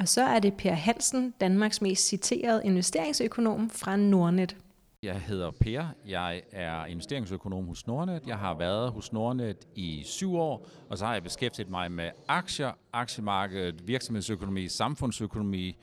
Og 0.04 0.10
så 0.10 0.22
er 0.22 0.40
det 0.40 0.54
Per 0.54 0.74
Hansen, 0.74 1.34
Danmarks 1.42 1.82
mest 1.82 2.08
citerede 2.08 2.62
investeringsøkonom 2.66 3.70
fra 3.70 3.96
Nordnet. 3.96 4.58
Jeg 5.04 5.22
hedder 5.22 5.52
Per. 5.52 5.86
Jeg 6.08 6.42
er 6.52 6.86
investeringsøkonom 6.86 7.68
hos 7.68 7.88
Nordnet. 7.88 8.22
Jeg 8.28 8.38
har 8.38 8.58
været 8.58 8.92
hos 8.92 9.14
Nordnet 9.14 9.58
i 9.76 10.02
syv 10.06 10.36
år, 10.36 10.68
og 10.90 10.98
så 10.98 11.06
har 11.06 11.14
jeg 11.14 11.24
beskæftiget 11.24 11.70
mig 11.70 11.92
med 11.92 12.10
aktier, 12.28 12.72
aktiemarkedet, 12.94 13.88
virksomhedsøkonomi, 13.88 14.68
samfundsøkonomi 14.68 15.78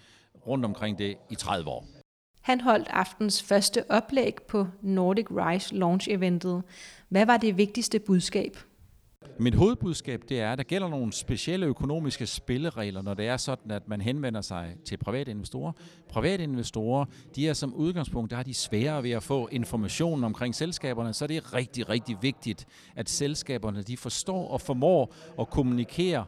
rundt 0.46 0.64
omkring 0.64 0.98
det 0.98 1.16
i 1.30 1.34
30 1.34 1.70
år. 1.70 1.86
Han 2.40 2.60
holdt 2.60 2.88
aftens 2.90 3.42
første 3.42 3.90
oplæg 3.90 4.34
på 4.48 4.66
Nordic 4.82 5.26
Rise 5.30 5.74
Launch 5.74 6.08
Eventet. 6.10 6.62
Hvad 7.08 7.26
var 7.26 7.36
det 7.36 7.56
vigtigste 7.56 7.98
budskab? 7.98 8.56
Mit 9.40 9.54
hovedbudskab 9.54 10.22
det 10.28 10.40
er, 10.40 10.52
at 10.52 10.58
der 10.58 10.64
gælder 10.64 10.88
nogle 10.88 11.12
specielle 11.12 11.66
økonomiske 11.66 12.26
spilleregler, 12.26 13.02
når 13.02 13.14
det 13.14 13.26
er 13.26 13.36
sådan, 13.36 13.70
at 13.70 13.88
man 13.88 14.00
henvender 14.00 14.40
sig 14.40 14.76
til 14.84 14.96
private 14.96 15.30
investorer. 15.30 15.72
Private 16.08 16.42
investorer, 16.42 17.04
de 17.36 17.48
er 17.48 17.52
som 17.52 17.74
udgangspunkt, 17.74 18.30
der 18.30 18.36
har 18.36 18.42
de 18.42 18.54
sværere 18.54 19.02
ved 19.02 19.10
at 19.10 19.22
få 19.22 19.48
information 19.52 20.24
omkring 20.24 20.54
selskaberne, 20.54 21.12
så 21.12 21.26
det 21.26 21.36
er 21.36 21.54
rigtig, 21.54 21.88
rigtig 21.88 22.16
vigtigt, 22.22 22.66
at 22.96 23.10
selskaberne 23.10 23.82
de 23.82 23.96
forstår 23.96 24.48
og 24.48 24.60
formår 24.60 25.14
at 25.40 25.50
kommunikere 25.50 26.24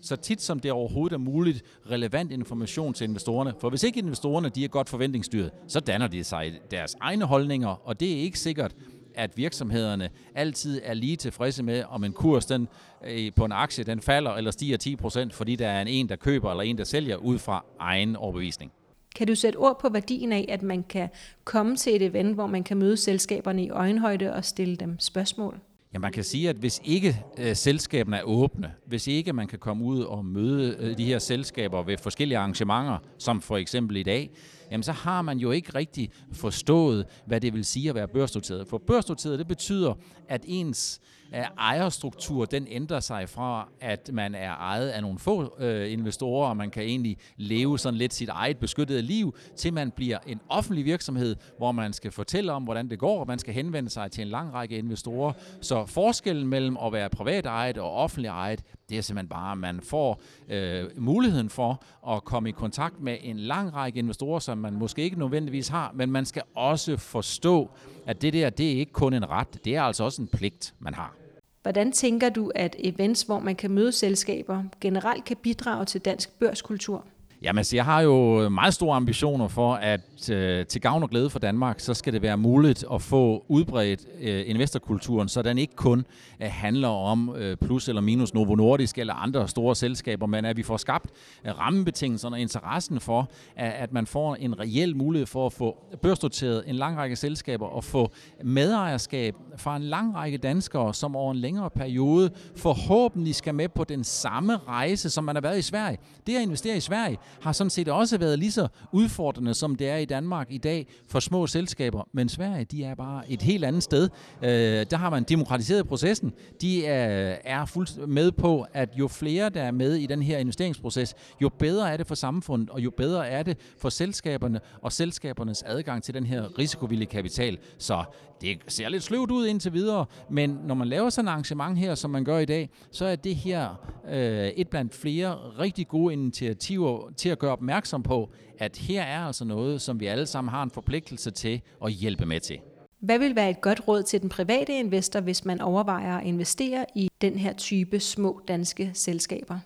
så 0.00 0.16
tit 0.16 0.42
som 0.42 0.60
det 0.60 0.72
overhovedet 0.72 1.14
er 1.14 1.18
muligt, 1.18 1.62
relevant 1.90 2.32
information 2.32 2.94
til 2.94 3.04
investorerne. 3.04 3.54
For 3.60 3.70
hvis 3.70 3.82
ikke 3.82 3.98
investorerne 4.00 4.48
de 4.48 4.64
er 4.64 4.68
godt 4.68 4.88
forventningsstyret, 4.88 5.50
så 5.68 5.80
danner 5.80 6.06
de 6.06 6.24
sig 6.24 6.60
deres 6.70 6.96
egne 7.00 7.24
holdninger, 7.24 7.68
og 7.68 8.00
det 8.00 8.12
er 8.12 8.16
ikke 8.16 8.38
sikkert, 8.38 8.74
at 9.16 9.36
virksomhederne 9.36 10.10
altid 10.34 10.80
er 10.84 10.94
lige 10.94 11.16
tilfredse 11.16 11.62
med, 11.62 11.84
om 11.88 12.04
en 12.04 12.12
kurs 12.12 12.46
den, 12.46 12.68
øh, 13.04 13.32
på 13.36 13.44
en 13.44 13.52
aktie 13.52 13.84
den 13.84 14.00
falder 14.00 14.30
eller 14.30 14.50
stiger 14.50 15.28
10%, 15.28 15.32
fordi 15.32 15.56
der 15.56 15.68
er 15.68 15.82
en, 15.82 15.88
en, 15.88 16.08
der 16.08 16.16
køber 16.16 16.50
eller 16.50 16.62
en, 16.62 16.78
der 16.78 16.84
sælger 16.84 17.16
ud 17.16 17.38
fra 17.38 17.64
egen 17.78 18.16
overbevisning. 18.16 18.72
Kan 19.16 19.26
du 19.26 19.34
sætte 19.34 19.56
ord 19.56 19.80
på 19.80 19.88
værdien 19.88 20.32
af, 20.32 20.46
at 20.48 20.62
man 20.62 20.82
kan 20.82 21.08
komme 21.44 21.76
til 21.76 21.96
et 21.96 22.02
event, 22.02 22.34
hvor 22.34 22.46
man 22.46 22.64
kan 22.64 22.76
møde 22.76 22.96
selskaberne 22.96 23.64
i 23.64 23.70
øjenhøjde 23.70 24.32
og 24.32 24.44
stille 24.44 24.76
dem 24.76 24.98
spørgsmål? 24.98 25.60
Ja, 25.96 26.00
man 26.00 26.12
kan 26.12 26.24
sige, 26.24 26.48
at 26.48 26.56
hvis 26.56 26.80
ikke 26.84 27.24
øh, 27.38 27.56
selskaberne 27.56 28.16
er 28.16 28.22
åbne, 28.22 28.72
hvis 28.86 29.06
ikke 29.06 29.32
man 29.32 29.46
kan 29.46 29.58
komme 29.58 29.84
ud 29.84 30.00
og 30.00 30.24
møde 30.24 30.76
øh, 30.78 30.98
de 30.98 31.04
her 31.04 31.18
selskaber 31.18 31.82
ved 31.82 31.98
forskellige 31.98 32.38
arrangementer, 32.38 32.98
som 33.18 33.40
for 33.40 33.56
eksempel 33.56 33.96
i 33.96 34.02
dag, 34.02 34.30
jamen 34.70 34.82
så 34.82 34.92
har 34.92 35.22
man 35.22 35.38
jo 35.38 35.50
ikke 35.50 35.74
rigtig 35.74 36.10
forstået, 36.32 37.06
hvad 37.26 37.40
det 37.40 37.54
vil 37.54 37.64
sige 37.64 37.88
at 37.88 37.94
være 37.94 38.08
børsnoteret. 38.08 38.68
For 38.68 38.78
børsnoteret, 38.78 39.38
det 39.38 39.48
betyder, 39.48 39.94
at 40.28 40.44
ens 40.46 41.00
øh, 41.02 41.15
ejerstruktur, 41.32 42.44
den 42.44 42.66
ændrer 42.70 43.00
sig 43.00 43.28
fra, 43.28 43.68
at 43.80 44.10
man 44.12 44.34
er 44.34 44.50
ejet 44.50 44.88
af 44.88 45.02
nogle 45.02 45.18
få 45.18 45.56
øh, 45.58 45.92
investorer, 45.92 46.48
og 46.48 46.56
man 46.56 46.70
kan 46.70 46.82
egentlig 46.82 47.16
leve 47.36 47.78
sådan 47.78 47.98
lidt 47.98 48.14
sit 48.14 48.28
eget 48.28 48.58
beskyttede 48.58 49.02
liv, 49.02 49.34
til 49.56 49.72
man 49.72 49.90
bliver 49.90 50.18
en 50.26 50.40
offentlig 50.48 50.84
virksomhed, 50.84 51.36
hvor 51.58 51.72
man 51.72 51.92
skal 51.92 52.12
fortælle 52.12 52.52
om, 52.52 52.62
hvordan 52.62 52.90
det 52.90 52.98
går, 52.98 53.20
og 53.20 53.26
man 53.26 53.38
skal 53.38 53.54
henvende 53.54 53.90
sig 53.90 54.10
til 54.10 54.22
en 54.22 54.28
lang 54.28 54.54
række 54.54 54.78
investorer. 54.78 55.32
Så 55.60 55.86
forskellen 55.86 56.46
mellem 56.46 56.76
at 56.76 56.92
være 56.92 57.10
privat 57.10 57.46
ejet 57.46 57.78
og 57.78 57.92
offentlig 57.92 58.28
ejet, 58.28 58.62
det 58.88 58.98
er 58.98 59.02
simpelthen 59.02 59.28
bare, 59.28 59.52
at 59.52 59.58
man 59.58 59.80
får 59.80 60.20
øh, 60.48 60.84
muligheden 60.96 61.50
for 61.50 61.84
at 62.08 62.24
komme 62.24 62.48
i 62.48 62.52
kontakt 62.52 63.00
med 63.00 63.16
en 63.22 63.36
lang 63.38 63.74
række 63.74 63.98
investorer, 63.98 64.38
som 64.38 64.58
man 64.58 64.74
måske 64.74 65.02
ikke 65.02 65.18
nødvendigvis 65.18 65.68
har, 65.68 65.92
men 65.94 66.10
man 66.10 66.26
skal 66.26 66.42
også 66.54 66.96
forstå, 66.96 67.70
at 68.06 68.22
det 68.22 68.32
der, 68.32 68.50
det 68.50 68.72
er 68.72 68.78
ikke 68.78 68.92
kun 68.92 69.12
en 69.12 69.30
ret, 69.30 69.64
det 69.64 69.76
er 69.76 69.82
altså 69.82 70.04
også 70.04 70.22
en 70.22 70.28
pligt, 70.28 70.74
man 70.78 70.94
har. 70.94 71.14
Hvordan 71.62 71.92
tænker 71.92 72.28
du, 72.28 72.52
at 72.54 72.76
events, 72.78 73.22
hvor 73.22 73.38
man 73.38 73.56
kan 73.56 73.70
møde 73.70 73.92
selskaber, 73.92 74.62
generelt 74.80 75.24
kan 75.24 75.36
bidrage 75.36 75.84
til 75.84 76.00
dansk 76.00 76.38
børskultur? 76.38 77.04
Jamen, 77.42 77.58
altså, 77.58 77.76
jeg 77.76 77.84
har 77.84 78.00
jo 78.00 78.48
meget 78.48 78.74
store 78.74 78.96
ambitioner 78.96 79.48
for, 79.48 79.74
at 79.74 80.30
øh, 80.30 80.66
til 80.66 80.80
gavn 80.80 81.02
og 81.02 81.10
glæde 81.10 81.30
for 81.30 81.38
Danmark, 81.38 81.80
så 81.80 81.94
skal 81.94 82.12
det 82.12 82.22
være 82.22 82.36
muligt 82.36 82.84
at 82.92 83.02
få 83.02 83.44
udbredt 83.48 84.00
øh, 84.20 84.42
investorkulturen, 84.46 85.28
så 85.28 85.42
den 85.42 85.58
ikke 85.58 85.76
kun 85.76 86.06
øh, 86.42 86.48
handler 86.50 86.88
om 86.88 87.34
øh, 87.36 87.56
plus 87.56 87.88
eller 87.88 88.02
minus 88.02 88.34
Novo 88.34 88.54
Nordisk 88.54 88.98
eller 88.98 89.14
andre 89.14 89.48
store 89.48 89.76
selskaber, 89.76 90.26
men 90.26 90.44
at 90.44 90.56
vi 90.56 90.62
får 90.62 90.76
skabt 90.76 91.10
øh, 91.46 91.58
rammebetingelserne 91.58 92.36
og 92.36 92.40
interessen 92.40 93.00
for, 93.00 93.30
at, 93.56 93.72
at 93.72 93.92
man 93.92 94.06
får 94.06 94.34
en 94.34 94.60
reel 94.60 94.96
mulighed 94.96 95.26
for 95.26 95.46
at 95.46 95.52
få 95.52 95.76
børsnoteret 96.02 96.64
en 96.66 96.74
lang 96.74 96.96
række 96.96 97.16
selskaber 97.16 97.66
og 97.66 97.84
få 97.84 98.10
medejerskab 98.44 99.34
fra 99.56 99.76
en 99.76 99.82
lang 99.82 100.14
række 100.14 100.38
danskere, 100.38 100.94
som 100.94 101.16
over 101.16 101.32
en 101.32 101.38
længere 101.38 101.70
periode 101.70 102.30
forhåbentlig 102.56 103.34
skal 103.34 103.54
med 103.54 103.68
på 103.68 103.84
den 103.84 104.04
samme 104.04 104.56
rejse, 104.68 105.10
som 105.10 105.24
man 105.24 105.36
har 105.36 105.40
været 105.42 105.58
i 105.58 105.62
Sverige. 105.62 105.98
Det 106.26 106.36
at 106.36 106.42
investere 106.42 106.76
i 106.76 106.80
Sverige 106.80 107.18
har 107.40 107.52
sådan 107.52 107.70
set 107.70 107.88
også 107.88 108.18
været 108.18 108.38
lige 108.38 108.52
så 108.52 108.68
udfordrende, 108.92 109.54
som 109.54 109.74
det 109.74 109.88
er 109.88 109.96
i 109.96 110.04
Danmark 110.04 110.46
i 110.50 110.58
dag 110.58 110.86
for 111.08 111.20
små 111.20 111.46
selskaber. 111.46 112.08
Men 112.12 112.28
Sverige, 112.28 112.64
de 112.64 112.84
er 112.84 112.94
bare 112.94 113.30
et 113.30 113.42
helt 113.42 113.64
andet 113.64 113.82
sted. 113.82 114.08
Øh, 114.42 114.86
der 114.90 114.96
har 114.96 115.10
man 115.10 115.22
demokratiseret 115.22 115.88
processen. 115.88 116.32
De 116.60 116.86
er, 116.86 117.36
er 117.44 117.64
fuldt 117.64 118.08
med 118.08 118.32
på, 118.32 118.66
at 118.72 118.88
jo 118.94 119.08
flere, 119.08 119.48
der 119.48 119.62
er 119.62 119.70
med 119.70 119.94
i 119.94 120.06
den 120.06 120.22
her 120.22 120.38
investeringsproces, 120.38 121.14
jo 121.42 121.48
bedre 121.48 121.92
er 121.92 121.96
det 121.96 122.06
for 122.06 122.14
samfundet, 122.14 122.70
og 122.70 122.80
jo 122.80 122.90
bedre 122.90 123.28
er 123.28 123.42
det 123.42 123.58
for 123.78 123.88
selskaberne 123.88 124.60
og 124.82 124.92
selskabernes 124.92 125.62
adgang 125.62 126.02
til 126.02 126.14
den 126.14 126.26
her 126.26 126.58
risikovillige 126.58 127.08
kapital. 127.08 127.58
Så 127.78 128.04
det 128.40 128.58
ser 128.68 128.88
lidt 128.88 129.02
sløvt 129.02 129.30
ud 129.30 129.46
indtil 129.46 129.72
videre, 129.72 130.06
men 130.30 130.58
når 130.64 130.74
man 130.74 130.88
laver 130.88 131.10
sådan 131.10 131.28
et 131.28 131.32
arrangement 131.32 131.78
her, 131.78 131.94
som 131.94 132.10
man 132.10 132.24
gør 132.24 132.38
i 132.38 132.44
dag, 132.44 132.70
så 132.90 133.04
er 133.04 133.16
det 133.16 133.36
her 133.36 133.74
øh, 134.10 134.48
et 134.48 134.68
blandt 134.68 134.94
flere 134.94 135.34
rigtig 135.34 135.88
gode 135.88 136.12
initiativer 136.12 137.10
til 137.16 137.28
at 137.28 137.38
gøre 137.38 137.52
opmærksom 137.52 138.02
på, 138.02 138.30
at 138.58 138.76
her 138.76 139.02
er 139.02 139.20
altså 139.20 139.44
noget, 139.44 139.80
som 139.80 140.00
vi 140.00 140.06
alle 140.06 140.26
sammen 140.26 140.50
har 140.50 140.62
en 140.62 140.70
forpligtelse 140.70 141.30
til 141.30 141.60
at 141.84 141.92
hjælpe 141.92 142.26
med 142.26 142.40
til. 142.40 142.58
Hvad 143.00 143.18
vil 143.18 143.36
være 143.36 143.50
et 143.50 143.60
godt 143.60 143.88
råd 143.88 144.02
til 144.02 144.22
den 144.22 144.28
private 144.28 144.78
investor, 144.78 145.20
hvis 145.20 145.44
man 145.44 145.60
overvejer 145.60 146.18
at 146.18 146.26
investere 146.26 146.86
i 146.94 147.10
den 147.20 147.38
her 147.38 147.52
type 147.52 148.00
små 148.00 148.40
danske 148.48 148.90
selskaber? 148.94 149.58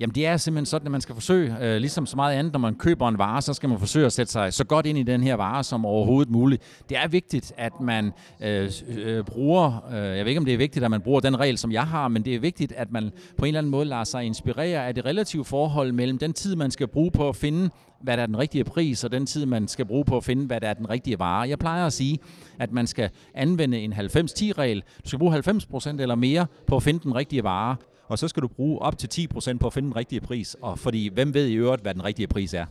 Jamen 0.00 0.14
det 0.14 0.26
er 0.26 0.36
simpelthen 0.36 0.66
sådan, 0.66 0.86
at 0.86 0.90
man 0.92 1.00
skal 1.00 1.14
forsøge, 1.14 1.56
øh, 1.60 1.76
ligesom 1.76 2.06
så 2.06 2.16
meget 2.16 2.36
andet, 2.36 2.52
når 2.52 2.60
man 2.60 2.74
køber 2.74 3.08
en 3.08 3.18
vare, 3.18 3.42
så 3.42 3.54
skal 3.54 3.68
man 3.68 3.78
forsøge 3.78 4.06
at 4.06 4.12
sætte 4.12 4.32
sig 4.32 4.52
så 4.52 4.64
godt 4.64 4.86
ind 4.86 4.98
i 4.98 5.02
den 5.02 5.22
her 5.22 5.34
vare 5.34 5.64
som 5.64 5.84
overhovedet 5.84 6.32
muligt. 6.32 6.62
Det 6.88 6.96
er 6.96 7.08
vigtigt, 7.08 7.52
at 7.56 7.72
man 7.80 8.12
øh, 8.40 8.70
øh, 8.88 9.24
bruger, 9.24 9.88
øh, 9.92 9.96
jeg 9.96 10.24
ved 10.24 10.26
ikke 10.26 10.38
om 10.38 10.44
det 10.44 10.54
er 10.54 10.58
vigtigt, 10.58 10.84
at 10.84 10.90
man 10.90 11.00
bruger 11.00 11.20
den 11.20 11.40
regel, 11.40 11.58
som 11.58 11.72
jeg 11.72 11.86
har, 11.86 12.08
men 12.08 12.24
det 12.24 12.34
er 12.34 12.40
vigtigt, 12.40 12.72
at 12.72 12.92
man 12.92 13.10
på 13.38 13.44
en 13.44 13.48
eller 13.48 13.58
anden 13.58 13.70
måde 13.70 13.84
lader 13.84 14.04
sig 14.04 14.24
inspirere 14.24 14.86
af 14.86 14.94
det 14.94 15.04
relative 15.04 15.44
forhold 15.44 15.92
mellem 15.92 16.18
den 16.18 16.32
tid, 16.32 16.56
man 16.56 16.70
skal 16.70 16.88
bruge 16.88 17.10
på 17.10 17.28
at 17.28 17.36
finde 17.36 17.70
hvad 18.02 18.16
der 18.16 18.22
er 18.22 18.26
den 18.26 18.38
rigtige 18.38 18.64
pris, 18.64 19.04
og 19.04 19.12
den 19.12 19.26
tid, 19.26 19.46
man 19.46 19.68
skal 19.68 19.84
bruge 19.84 20.04
på 20.04 20.16
at 20.16 20.24
finde, 20.24 20.46
hvad 20.46 20.60
der 20.60 20.68
er 20.68 20.74
den 20.74 20.90
rigtige 20.90 21.18
vare. 21.18 21.48
Jeg 21.48 21.58
plejer 21.58 21.86
at 21.86 21.92
sige, 21.92 22.18
at 22.58 22.72
man 22.72 22.86
skal 22.86 23.10
anvende 23.34 23.78
en 23.78 23.92
90-10-regel. 23.92 24.82
Du 25.04 25.08
skal 25.08 25.18
bruge 25.18 25.36
90% 25.36 26.00
eller 26.00 26.14
mere 26.14 26.46
på 26.66 26.76
at 26.76 26.82
finde 26.82 27.00
den 27.00 27.14
rigtige 27.14 27.44
vare 27.44 27.76
og 28.10 28.18
så 28.18 28.28
skal 28.28 28.42
du 28.42 28.48
bruge 28.48 28.78
op 28.82 28.98
til 28.98 29.28
10% 29.34 29.58
på 29.58 29.66
at 29.66 29.72
finde 29.72 29.86
den 29.86 29.96
rigtige 29.96 30.20
pris, 30.20 30.56
og 30.62 30.78
fordi 30.78 31.08
hvem 31.08 31.34
ved 31.34 31.46
i 31.46 31.54
øvrigt, 31.54 31.82
hvad 31.82 31.94
den 31.94 32.04
rigtige 32.04 32.26
pris 32.26 32.54
er? 32.54 32.66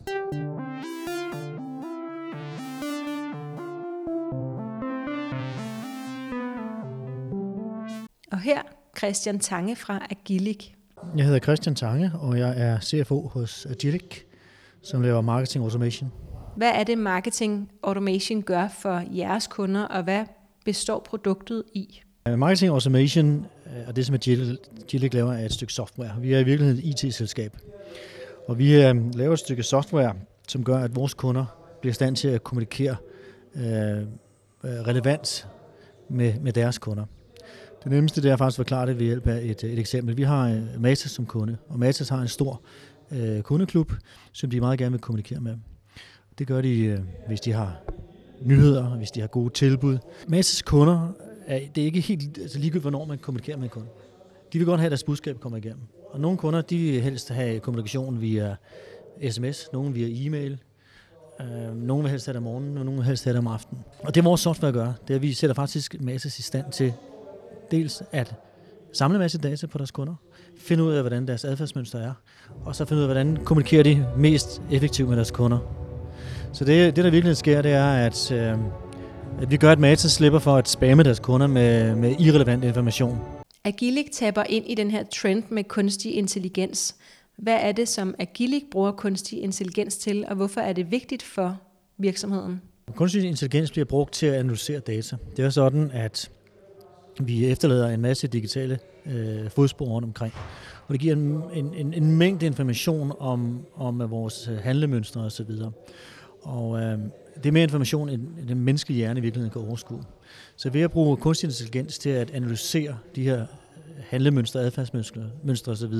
Og 8.32 8.40
her 8.40 8.62
Christian 8.98 9.38
Tange 9.38 9.76
fra 9.76 10.06
Agilic. 10.10 10.68
Jeg 11.16 11.24
hedder 11.24 11.40
Christian 11.40 11.74
Tange, 11.74 12.12
og 12.20 12.38
jeg 12.38 12.54
er 12.56 12.80
CFO 12.80 13.28
hos 13.28 13.66
Agilic, 13.66 14.22
som 14.82 15.02
laver 15.02 15.20
marketing 15.20 15.64
automation. 15.64 16.12
Hvad 16.56 16.70
er 16.74 16.84
det, 16.84 16.98
marketing 16.98 17.70
automation 17.82 18.42
gør 18.42 18.68
for 18.68 19.02
jeres 19.16 19.46
kunder, 19.46 19.82
og 19.84 20.02
hvad 20.02 20.24
består 20.64 20.98
produktet 20.98 21.64
i? 21.74 22.00
Øh, 22.28 22.38
marketing 22.38 22.72
automation 22.72 23.46
øh, 23.66 23.88
og 23.88 23.96
det, 23.96 24.06
som 24.06 24.14
Agilic 24.14 25.14
laver, 25.14 25.32
er 25.32 25.44
et 25.44 25.52
stykke 25.52 25.72
software. 25.72 26.10
Vi 26.20 26.32
er 26.32 26.38
i 26.38 26.44
virkeligheden 26.44 26.88
et 26.88 27.04
IT-selskab. 27.04 27.56
Og 28.48 28.58
vi 28.58 28.84
øh, 28.84 29.14
laver 29.14 29.32
et 29.32 29.38
stykke 29.38 29.62
software, 29.62 30.14
som 30.48 30.64
gør, 30.64 30.78
at 30.78 30.96
vores 30.96 31.14
kunder 31.14 31.44
bliver 31.80 31.90
i 31.90 31.94
stand 31.94 32.16
til 32.16 32.28
at 32.28 32.44
kommunikere 32.44 32.96
øh, 33.54 34.06
relevant 34.64 35.48
med, 36.08 36.34
med 36.40 36.52
deres 36.52 36.78
kunder. 36.78 37.04
Det 37.84 37.92
nemmeste 37.92 38.22
det 38.22 38.30
er 38.30 38.36
faktisk 38.36 38.58
at 38.58 38.62
forklare 38.64 38.86
det 38.86 38.98
ved 38.98 39.06
hjælp 39.06 39.26
af 39.26 39.40
et, 39.42 39.64
et 39.64 39.78
eksempel. 39.78 40.16
Vi 40.16 40.22
har 40.22 40.60
Matas 40.78 41.10
som 41.10 41.26
kunde, 41.26 41.56
og 41.68 41.78
Matas 41.78 42.08
har 42.08 42.18
en 42.18 42.28
stor 42.28 42.62
øh, 43.10 43.42
kundeklub, 43.42 43.92
som 44.32 44.50
de 44.50 44.60
meget 44.60 44.78
gerne 44.78 44.92
vil 44.92 45.00
kommunikere 45.00 45.40
med. 45.40 45.56
Det 46.38 46.46
gør 46.46 46.60
de, 46.60 46.84
øh, 46.84 46.98
hvis 47.26 47.40
de 47.40 47.52
har 47.52 47.76
nyheder, 48.42 48.96
hvis 48.96 49.10
de 49.10 49.20
har 49.20 49.28
gode 49.28 49.54
tilbud. 49.54 49.98
Matas 50.28 50.62
kunder 50.62 51.12
er, 51.50 51.60
det 51.74 51.80
er 51.80 51.84
ikke 51.84 52.00
helt 52.00 52.38
altså 52.38 52.58
ligegyldigt, 52.58 52.82
hvornår 52.82 53.04
man 53.04 53.18
kommunikerer 53.18 53.56
med 53.56 53.64
en 53.64 53.70
kunde. 53.70 53.86
De 54.52 54.58
vil 54.58 54.66
godt 54.66 54.80
have, 54.80 54.86
at 54.86 54.90
deres 54.90 55.04
budskab 55.04 55.40
kommer 55.40 55.58
igennem. 55.58 55.82
Og 56.10 56.20
nogle 56.20 56.38
kunder, 56.38 56.60
de 56.60 56.78
vil 56.78 57.00
helst 57.00 57.28
have 57.28 57.60
kommunikation 57.60 58.20
via 58.20 58.56
sms, 59.30 59.68
nogle 59.72 59.92
via 59.92 60.26
e-mail, 60.26 60.58
øh, 61.40 61.76
nogle 61.76 62.02
vil 62.02 62.10
helst 62.10 62.26
have 62.26 62.32
det 62.32 62.36
om 62.36 62.42
morgenen, 62.42 62.78
og 62.78 62.84
nogle 62.84 63.00
vil 63.00 63.06
helst 63.06 63.24
have 63.24 63.32
det 63.32 63.38
om 63.38 63.46
aftenen. 63.46 63.84
Og 63.98 64.14
det 64.14 64.24
vores 64.24 64.40
software 64.40 64.72
gør, 64.72 64.92
det 65.08 65.10
er, 65.10 65.14
at 65.14 65.22
vi 65.22 65.32
sætter 65.32 65.54
faktisk 65.54 66.00
masses 66.00 66.38
i 66.38 66.42
stand 66.42 66.72
til 66.72 66.92
dels 67.70 68.02
at 68.12 68.34
samle 68.92 69.16
en 69.16 69.20
masse 69.20 69.38
data 69.38 69.66
på 69.66 69.78
deres 69.78 69.90
kunder, 69.90 70.14
finde 70.58 70.84
ud 70.84 70.92
af, 70.92 71.02
hvordan 71.02 71.26
deres 71.26 71.44
adfærdsmønster 71.44 71.98
er, 71.98 72.12
og 72.64 72.76
så 72.76 72.84
finde 72.84 72.98
ud 72.98 73.02
af, 73.02 73.08
hvordan 73.08 73.36
kommunikerer 73.44 73.82
de 73.82 74.06
mest 74.16 74.62
effektivt 74.70 75.08
med 75.08 75.16
deres 75.16 75.30
kunder. 75.30 75.58
Så 76.52 76.64
det, 76.64 76.96
det 76.96 77.04
der 77.04 77.10
virkelig 77.10 77.36
sker, 77.36 77.62
det 77.62 77.72
er, 77.72 77.92
at 77.92 78.32
øh, 78.32 78.58
at 79.42 79.50
vi 79.50 79.56
gør, 79.56 79.72
at 79.72 79.78
Mata 79.78 80.08
slipper 80.08 80.38
for 80.38 80.56
at 80.56 80.68
spamme 80.68 81.02
deres 81.02 81.18
kunder 81.18 81.46
med, 81.46 81.96
med 81.96 82.14
irrelevant 82.18 82.64
information. 82.64 83.18
Agilic 83.64 84.10
taber 84.12 84.42
ind 84.48 84.64
i 84.68 84.74
den 84.74 84.90
her 84.90 85.04
trend 85.14 85.42
med 85.48 85.64
kunstig 85.64 86.14
intelligens. 86.14 86.96
Hvad 87.36 87.58
er 87.60 87.72
det, 87.72 87.88
som 87.88 88.14
Agilic 88.18 88.62
bruger 88.70 88.92
kunstig 88.92 89.42
intelligens 89.42 89.96
til, 89.96 90.24
og 90.28 90.36
hvorfor 90.36 90.60
er 90.60 90.72
det 90.72 90.90
vigtigt 90.90 91.22
for 91.22 91.56
virksomheden? 91.98 92.60
Kunstig 92.94 93.24
intelligens 93.24 93.70
bliver 93.70 93.84
brugt 93.84 94.12
til 94.12 94.26
at 94.26 94.34
analysere 94.34 94.80
data. 94.80 95.16
Det 95.36 95.44
er 95.44 95.50
sådan, 95.50 95.90
at 95.90 96.30
vi 97.20 97.46
efterlader 97.46 97.88
en 97.88 98.00
masse 98.00 98.26
digitale 98.26 98.78
øh, 99.06 99.50
fodspor 99.50 99.86
rundt 99.86 100.04
omkring. 100.04 100.34
Og 100.86 100.92
det 100.92 101.00
giver 101.00 101.14
en, 101.14 101.74
en, 101.74 101.94
en 101.94 102.16
mængde 102.16 102.46
information 102.46 103.12
om, 103.18 103.66
om 103.76 104.10
vores 104.10 104.50
handlemønstre 104.62 105.20
osv. 105.20 105.50
Og 106.42 106.80
øh, 106.80 106.98
det 107.36 107.46
er 107.46 107.52
mere 107.52 107.62
information, 107.62 108.08
end 108.08 108.48
den 108.48 108.60
menneskelige 108.60 108.98
hjerne 108.98 109.18
i 109.18 109.22
virkeligheden 109.22 109.52
kan 109.52 109.68
overskue. 109.68 110.02
Så 110.56 110.70
ved 110.70 110.80
at 110.80 110.90
bruge 110.90 111.16
kunstig 111.16 111.46
intelligens 111.46 111.98
til 111.98 112.10
at 112.10 112.30
analysere 112.30 112.98
de 113.16 113.22
her 113.22 113.46
handlemønstre, 114.00 114.60
adfærdsmønstre 114.60 115.72
osv., 115.72 115.94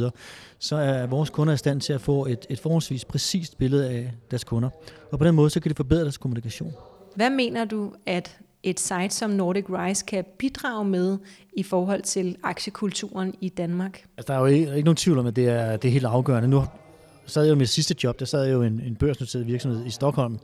så 0.59 0.76
er 0.76 1.07
vores 1.07 1.31
kunder 1.31 1.55
i 1.55 1.57
stand 1.57 1.81
til 1.81 1.92
at 1.92 2.00
få 2.00 2.26
et, 2.26 2.46
et 2.50 2.59
forholdsvis 2.59 3.05
præcist 3.05 3.59
billede 3.59 3.90
af 3.90 4.12
deres 4.31 4.44
kunder. 4.44 4.70
Og 5.11 5.18
på 5.18 5.24
den 5.24 5.35
måde, 5.35 5.50
så 5.50 5.61
kan 5.61 5.70
de 5.70 5.74
forbedre 5.74 6.03
deres 6.03 6.16
kommunikation. 6.16 6.72
Hvad 7.14 7.31
mener 7.31 7.64
du, 7.64 7.92
at 8.07 8.38
et 8.62 8.81
site 8.81 9.11
som 9.11 9.31
Nordic 9.31 9.64
Rise 9.68 10.05
kan 10.05 10.24
bidrage 10.38 10.85
med 10.85 11.18
i 11.57 11.62
forhold 11.62 12.03
til 12.03 12.37
aktiekulturen 12.42 13.35
i 13.40 13.48
Danmark? 13.48 14.05
Altså, 14.16 14.33
der 14.33 14.38
er 14.38 14.40
jo 14.40 14.46
ikke, 14.46 14.66
ikke 14.76 14.83
nogen 14.83 14.96
tvivl 14.96 15.18
om, 15.18 15.26
at 15.26 15.37
det 15.37 15.48
er, 15.48 15.76
det 15.76 15.88
er 15.88 15.92
helt 15.92 16.05
afgørende. 16.05 16.48
Nu 16.48 16.64
sad 17.26 17.42
jeg 17.42 17.50
jo 17.50 17.56
med 17.56 17.66
sidste 17.66 17.94
job, 18.04 18.20
der 18.20 18.24
sad 18.24 18.44
jeg 18.44 18.52
jo 18.52 18.62
en, 18.62 18.80
en 18.80 18.96
børsnoteret 18.96 19.46
virksomhed 19.46 19.87
i 19.87 19.90
Stockholm, 19.90 20.38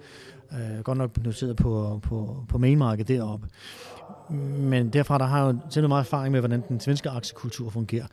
øh, 0.53 0.83
godt 0.83 0.99
nok 0.99 1.25
noteret 1.25 1.57
på, 1.57 2.01
på, 2.03 2.45
på 2.49 2.59
mainmarkedet 2.59 3.09
deroppe. 3.09 3.49
Men 4.59 4.89
derfra 4.91 5.19
der 5.19 5.25
har 5.25 5.39
jeg 5.39 5.47
jo 5.47 5.51
simpelthen 5.61 5.89
meget 5.89 6.05
erfaring 6.05 6.33
med, 6.33 6.41
hvordan 6.41 6.63
den 6.69 6.81
svenske 6.81 7.11
aktiekultur 7.11 7.71
fungerer. 7.71 8.07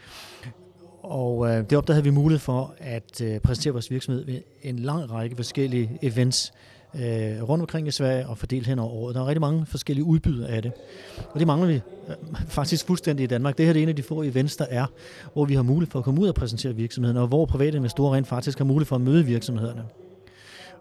Og 1.04 1.48
øh, 1.48 1.70
deroppe 1.70 1.88
der 1.88 1.94
havde 1.94 2.04
vi 2.04 2.10
mulighed 2.10 2.40
for 2.40 2.76
at 2.78 3.22
øh, 3.22 3.40
præsentere 3.40 3.74
vores 3.74 3.92
virksomhed 3.92 4.26
ved 4.26 4.42
en 4.62 4.80
lang 4.80 5.12
række 5.12 5.36
forskellige 5.36 6.00
events 6.02 6.54
øh, 6.56 6.73
Øh, 6.96 7.50
rundt 7.50 7.62
omkring 7.62 7.88
i 7.88 7.92
Sverige 7.92 8.28
og 8.28 8.38
fordelt 8.38 8.68
hen 8.68 8.80
over 8.80 8.92
året. 8.92 9.16
Der 9.16 9.22
er 9.22 9.28
rigtig 9.28 9.42
mange 9.42 9.66
forskellige 9.66 10.06
udbydere 10.06 10.50
af 10.50 10.62
det. 10.62 10.72
Og 11.32 11.40
det 11.40 11.48
mangler 11.48 11.68
vi 11.68 11.74
øh, 11.74 12.16
faktisk 12.48 12.88
fuldstændig 12.88 13.24
i 13.24 13.28
Danmark. 13.28 13.58
Det 13.58 13.66
her 13.66 13.74
er 13.74 13.78
en 13.78 13.90
af 13.90 13.96
de 13.96 14.04
få 14.04 14.24
events, 14.24 14.56
der 14.56 14.66
er, 14.70 14.86
hvor 15.34 15.46
vi 15.46 15.54
har 15.54 15.64
mulighed 15.64 15.92
for 15.92 16.00
at 16.00 16.06
komme 16.06 16.22
ud 16.22 16.28
og 16.28 16.36
præsentere 16.36 16.76
virksomheden, 16.76 17.18
og 17.18 17.28
hvor 17.28 17.46
private 17.46 17.78
investorer 17.78 18.16
rent 18.16 18.28
faktisk 18.28 18.58
har 18.58 18.66
mulighed 18.66 18.86
for 18.86 18.96
at 18.96 19.02
møde 19.02 19.26
virksomhederne. 19.26 19.84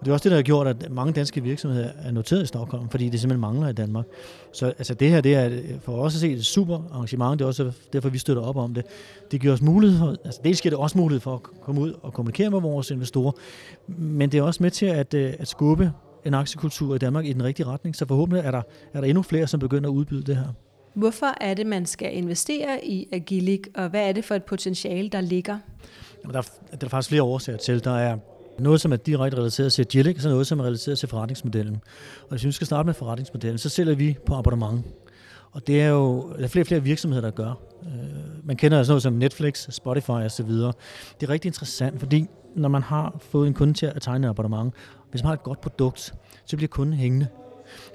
Og 0.03 0.07
det 0.07 0.11
er 0.11 0.15
også 0.15 0.25
det, 0.25 0.31
der 0.31 0.37
har 0.37 0.43
gjort, 0.43 0.67
at 0.67 0.91
mange 0.91 1.13
danske 1.13 1.43
virksomheder 1.43 1.89
er 2.03 2.11
noteret 2.11 2.43
i 2.43 2.47
Stockholm, 2.47 2.89
fordi 2.89 3.09
det 3.09 3.21
simpelthen 3.21 3.41
mangler 3.41 3.69
i 3.69 3.73
Danmark. 3.73 4.05
Så 4.53 4.67
altså, 4.67 4.95
det 4.95 5.11
her 5.11 5.21
det 5.21 5.35
er 5.35 5.51
for 5.81 5.93
os 5.93 6.15
at 6.15 6.21
se 6.21 6.33
et 6.33 6.47
super 6.47 6.89
arrangement. 6.93 7.39
Det 7.39 7.45
er 7.45 7.49
også 7.49 7.73
derfor, 7.93 8.09
vi 8.09 8.19
støtter 8.19 8.43
op 8.43 8.57
om 8.57 8.75
det. 8.75 8.85
Det 9.31 9.41
giver 9.41 9.53
os 9.53 9.63
mulighed 9.63 9.99
for, 9.99 10.17
altså 10.25 10.41
dels 10.45 10.61
giver 10.61 10.71
det 10.71 10.79
også 10.79 10.99
mulighed 10.99 11.21
for 11.21 11.35
at 11.35 11.43
komme 11.43 11.81
ud 11.81 11.95
og 12.03 12.13
kommunikere 12.13 12.51
med 12.51 12.61
vores 12.61 12.91
investorer, 12.91 13.33
men 13.87 14.33
det 14.33 14.39
er 14.39 14.43
også 14.43 14.63
med 14.63 14.71
til 14.71 14.87
at, 14.87 15.15
øh, 15.15 15.35
at 15.39 15.49
skubbe 15.49 15.93
en 16.25 16.35
aktiekultur 16.35 16.95
i 16.95 16.99
Danmark 16.99 17.27
i 17.27 17.33
den 17.33 17.45
rigtige 17.45 17.67
retning, 17.67 17.97
så 17.97 18.07
forhåbentlig 18.07 18.47
er 18.47 18.51
der, 18.51 18.63
er 18.95 19.01
der 19.01 19.09
endnu 19.09 19.23
flere, 19.23 19.47
som 19.47 19.61
begynder 19.61 19.91
at 19.91 19.95
udbyde 19.95 20.23
det 20.23 20.37
her. 20.37 20.53
Hvorfor 20.95 21.35
er 21.41 21.55
det, 21.55 21.67
man 21.67 21.87
skal 21.87 22.17
investere 22.17 22.87
i 22.87 23.09
Agilic, 23.13 23.63
og 23.75 23.89
hvad 23.89 24.09
er 24.09 24.13
det 24.13 24.25
for 24.25 24.35
et 24.35 24.45
potentiale, 24.45 25.09
der 25.09 25.21
ligger? 25.21 25.59
Der 26.33 26.39
er, 26.39 26.43
der 26.71 26.87
er 26.87 26.89
faktisk 26.89 27.09
flere 27.09 27.23
årsager 27.23 27.59
til. 27.59 27.85
Der 27.85 27.99
er 27.99 28.17
noget, 28.63 28.81
som 28.81 28.93
er 28.93 28.97
direkte 28.97 29.39
relateret 29.39 29.73
til 29.73 29.83
Agilic, 29.83 30.17
og 30.17 30.23
så 30.23 30.29
noget, 30.29 30.47
som 30.47 30.61
er 30.61 30.65
relateret 30.65 30.99
til 30.99 31.09
forretningsmodellen. 31.09 31.81
Og 32.23 32.29
hvis 32.31 32.45
vi 32.45 32.53
skal 32.53 32.67
starte 32.67 32.87
med 32.87 32.95
forretningsmodellen, 32.95 33.59
så 33.59 33.69
sælger 33.69 33.95
vi 33.95 34.17
på 34.27 34.35
abonnement. 34.35 34.85
Og 35.53 35.67
det 35.67 35.83
er 35.83 35.89
jo 35.89 36.33
der 36.39 36.45
er 36.45 36.49
flere 36.49 36.63
og 36.63 36.67
flere 36.67 36.83
virksomheder, 36.83 37.23
der 37.23 37.31
gør. 37.31 37.55
Øh, 37.83 38.47
man 38.47 38.57
kender 38.57 38.79
altså 38.79 38.93
noget 38.93 39.03
som 39.03 39.13
Netflix, 39.13 39.67
Spotify 39.71 40.11
osv. 40.11 40.51
Det 40.51 40.73
er 41.23 41.29
rigtig 41.29 41.49
interessant, 41.49 42.01
fordi 42.01 42.27
når 42.57 42.69
man 42.69 42.83
har 42.83 43.17
fået 43.21 43.47
en 43.47 43.55
kunde 43.55 43.75
til 43.75 43.87
at 43.87 44.03
tegne 44.03 44.27
et 44.27 44.31
abonnement, 44.31 44.75
hvis 45.11 45.23
man 45.23 45.27
har 45.27 45.35
et 45.35 45.43
godt 45.43 45.61
produkt, 45.61 46.15
så 46.45 46.57
bliver 46.57 46.69
kunden 46.69 46.95
hængende. 46.95 47.27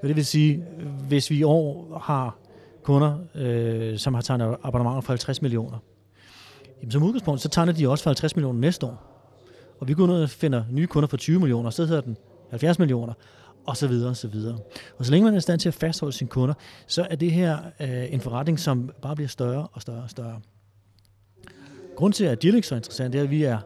Og 0.01 0.07
det 0.07 0.15
vil 0.15 0.25
sige, 0.25 0.65
hvis 1.07 1.29
vi 1.29 1.37
i 1.37 1.43
år 1.43 1.97
har 2.03 2.37
kunder, 2.83 3.17
øh, 3.35 3.97
som 3.97 4.13
har 4.13 4.21
tegnet 4.21 4.55
abonnementer 4.63 5.01
for 5.01 5.13
50 5.13 5.41
millioner, 5.41 5.77
jamen 6.81 6.91
som 6.91 7.03
udgangspunkt, 7.03 7.41
så 7.41 7.49
tegner 7.49 7.73
de 7.73 7.89
også 7.89 8.03
for 8.03 8.09
50 8.09 8.35
millioner 8.35 8.59
næste 8.59 8.85
år. 8.85 9.16
Og 9.79 9.87
vi 9.87 9.93
går 9.93 10.03
ud 10.03 10.21
og 10.21 10.29
finder 10.29 10.63
nye 10.71 10.87
kunder 10.87 11.07
for 11.07 11.17
20 11.17 11.39
millioner, 11.39 11.65
og 11.65 11.73
så 11.73 11.85
hedder 11.85 12.01
den 12.01 12.17
70 12.49 12.79
millioner, 12.79 13.13
og 13.65 13.77
så 13.77 13.87
videre, 13.87 14.09
og 14.09 14.17
så 14.17 14.27
videre. 14.27 14.57
Og 14.97 15.05
så 15.05 15.11
længe 15.11 15.25
man 15.25 15.33
er 15.33 15.37
i 15.37 15.41
stand 15.41 15.59
til 15.59 15.69
at 15.69 15.73
fastholde 15.73 16.13
sine 16.13 16.27
kunder, 16.27 16.53
så 16.87 17.07
er 17.09 17.15
det 17.15 17.31
her 17.31 17.57
øh, 17.79 18.13
en 18.13 18.21
forretning, 18.21 18.59
som 18.59 18.91
bare 19.01 19.15
bliver 19.15 19.29
større 19.29 19.67
og 19.73 19.81
større 19.81 20.03
og 20.03 20.09
større. 20.09 20.39
Grunden 21.95 22.13
til, 22.13 22.25
at 22.25 22.41
Dirlex 22.41 22.71
er 22.71 22.75
interessant, 22.75 23.13
det 23.13 23.19
er, 23.19 23.23
at 23.23 23.31
vi 23.31 23.43
er 23.43 23.59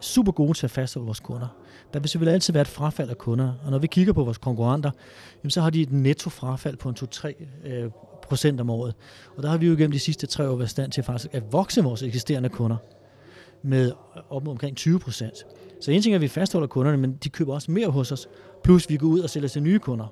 super 0.00 0.32
gode 0.32 0.54
til 0.54 0.66
at 0.66 0.70
fastholde 0.70 1.06
vores 1.06 1.20
kunder. 1.20 1.48
Der 1.92 2.00
vil 2.00 2.08
selvfølgelig 2.08 2.34
altid 2.34 2.52
være 2.52 2.60
et 2.60 2.68
frafald 2.68 3.10
af 3.10 3.18
kunder, 3.18 3.52
og 3.64 3.70
når 3.70 3.78
vi 3.78 3.86
kigger 3.86 4.12
på 4.12 4.24
vores 4.24 4.38
konkurrenter, 4.38 4.90
jamen, 5.42 5.50
så 5.50 5.60
har 5.60 5.70
de 5.70 5.82
et 5.82 5.92
netto 5.92 6.30
frafald 6.30 6.76
på 6.76 6.88
en 6.88 6.96
2-3 7.02 7.44
øh, 7.68 7.90
procent 8.22 8.60
om 8.60 8.70
året. 8.70 8.94
Og 9.36 9.42
der 9.42 9.48
har 9.48 9.56
vi 9.56 9.66
jo 9.66 9.72
gennem 9.72 9.92
de 9.92 9.98
sidste 9.98 10.26
tre 10.26 10.48
år 10.48 10.56
været 10.56 10.68
i 10.68 10.70
stand 10.70 10.92
til 10.92 11.02
faktisk 11.02 11.34
at 11.34 11.52
vokse 11.52 11.82
vores 11.82 12.02
eksisterende 12.02 12.48
kunder 12.48 12.76
med 13.62 13.92
op 14.30 14.44
mod 14.44 14.52
omkring 14.52 14.76
20 14.76 14.98
procent. 14.98 15.34
Så 15.80 15.90
en 15.90 16.02
ting 16.02 16.12
er, 16.12 16.16
at 16.16 16.22
vi 16.22 16.28
fastholder 16.28 16.68
kunderne, 16.68 16.96
men 16.98 17.18
de 17.24 17.28
køber 17.28 17.54
også 17.54 17.70
mere 17.70 17.88
hos 17.88 18.12
os, 18.12 18.28
plus 18.64 18.90
vi 18.90 18.96
går 18.96 19.06
ud 19.06 19.20
og 19.20 19.30
sælger 19.30 19.48
til 19.48 19.62
nye 19.62 19.78
kunder. 19.78 20.06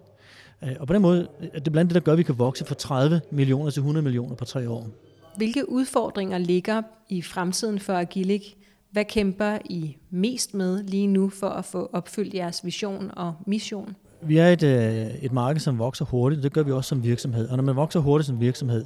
Øh, 0.64 0.72
og 0.80 0.86
på 0.86 0.92
den 0.92 1.02
måde 1.02 1.28
er 1.52 1.60
det 1.60 1.72
blandt 1.72 1.90
det, 1.90 1.94
der 1.94 2.00
gør, 2.00 2.12
at 2.12 2.18
vi 2.18 2.22
kan 2.22 2.38
vokse 2.38 2.64
fra 2.64 2.74
30 2.74 3.20
millioner 3.30 3.70
til 3.70 3.80
100 3.80 4.04
millioner 4.04 4.34
på 4.34 4.44
tre 4.44 4.70
år. 4.70 4.88
Hvilke 5.36 5.68
udfordringer 5.68 6.38
ligger 6.38 6.82
i 7.08 7.22
fremtiden 7.22 7.78
for 7.78 7.92
Agilic? 7.92 8.54
Hvad 8.90 9.04
kæmper 9.04 9.58
I 9.64 9.96
mest 10.10 10.54
med 10.54 10.82
lige 10.82 11.06
nu 11.06 11.28
for 11.28 11.48
at 11.48 11.64
få 11.64 11.90
opfyldt 11.92 12.34
jeres 12.34 12.64
vision 12.64 13.10
og 13.16 13.34
mission? 13.46 13.96
Vi 14.26 14.38
er 14.38 14.48
et, 14.48 14.62
øh, 14.62 15.06
et 15.22 15.32
marked, 15.32 15.60
som 15.60 15.78
vokser 15.78 16.04
hurtigt, 16.04 16.38
og 16.38 16.42
det 16.42 16.52
gør 16.52 16.62
vi 16.62 16.72
også 16.72 16.88
som 16.88 17.02
virksomhed. 17.02 17.48
Og 17.48 17.56
når 17.56 17.64
man 17.64 17.76
vokser 17.76 18.00
hurtigt 18.00 18.26
som 18.26 18.40
virksomhed, 18.40 18.84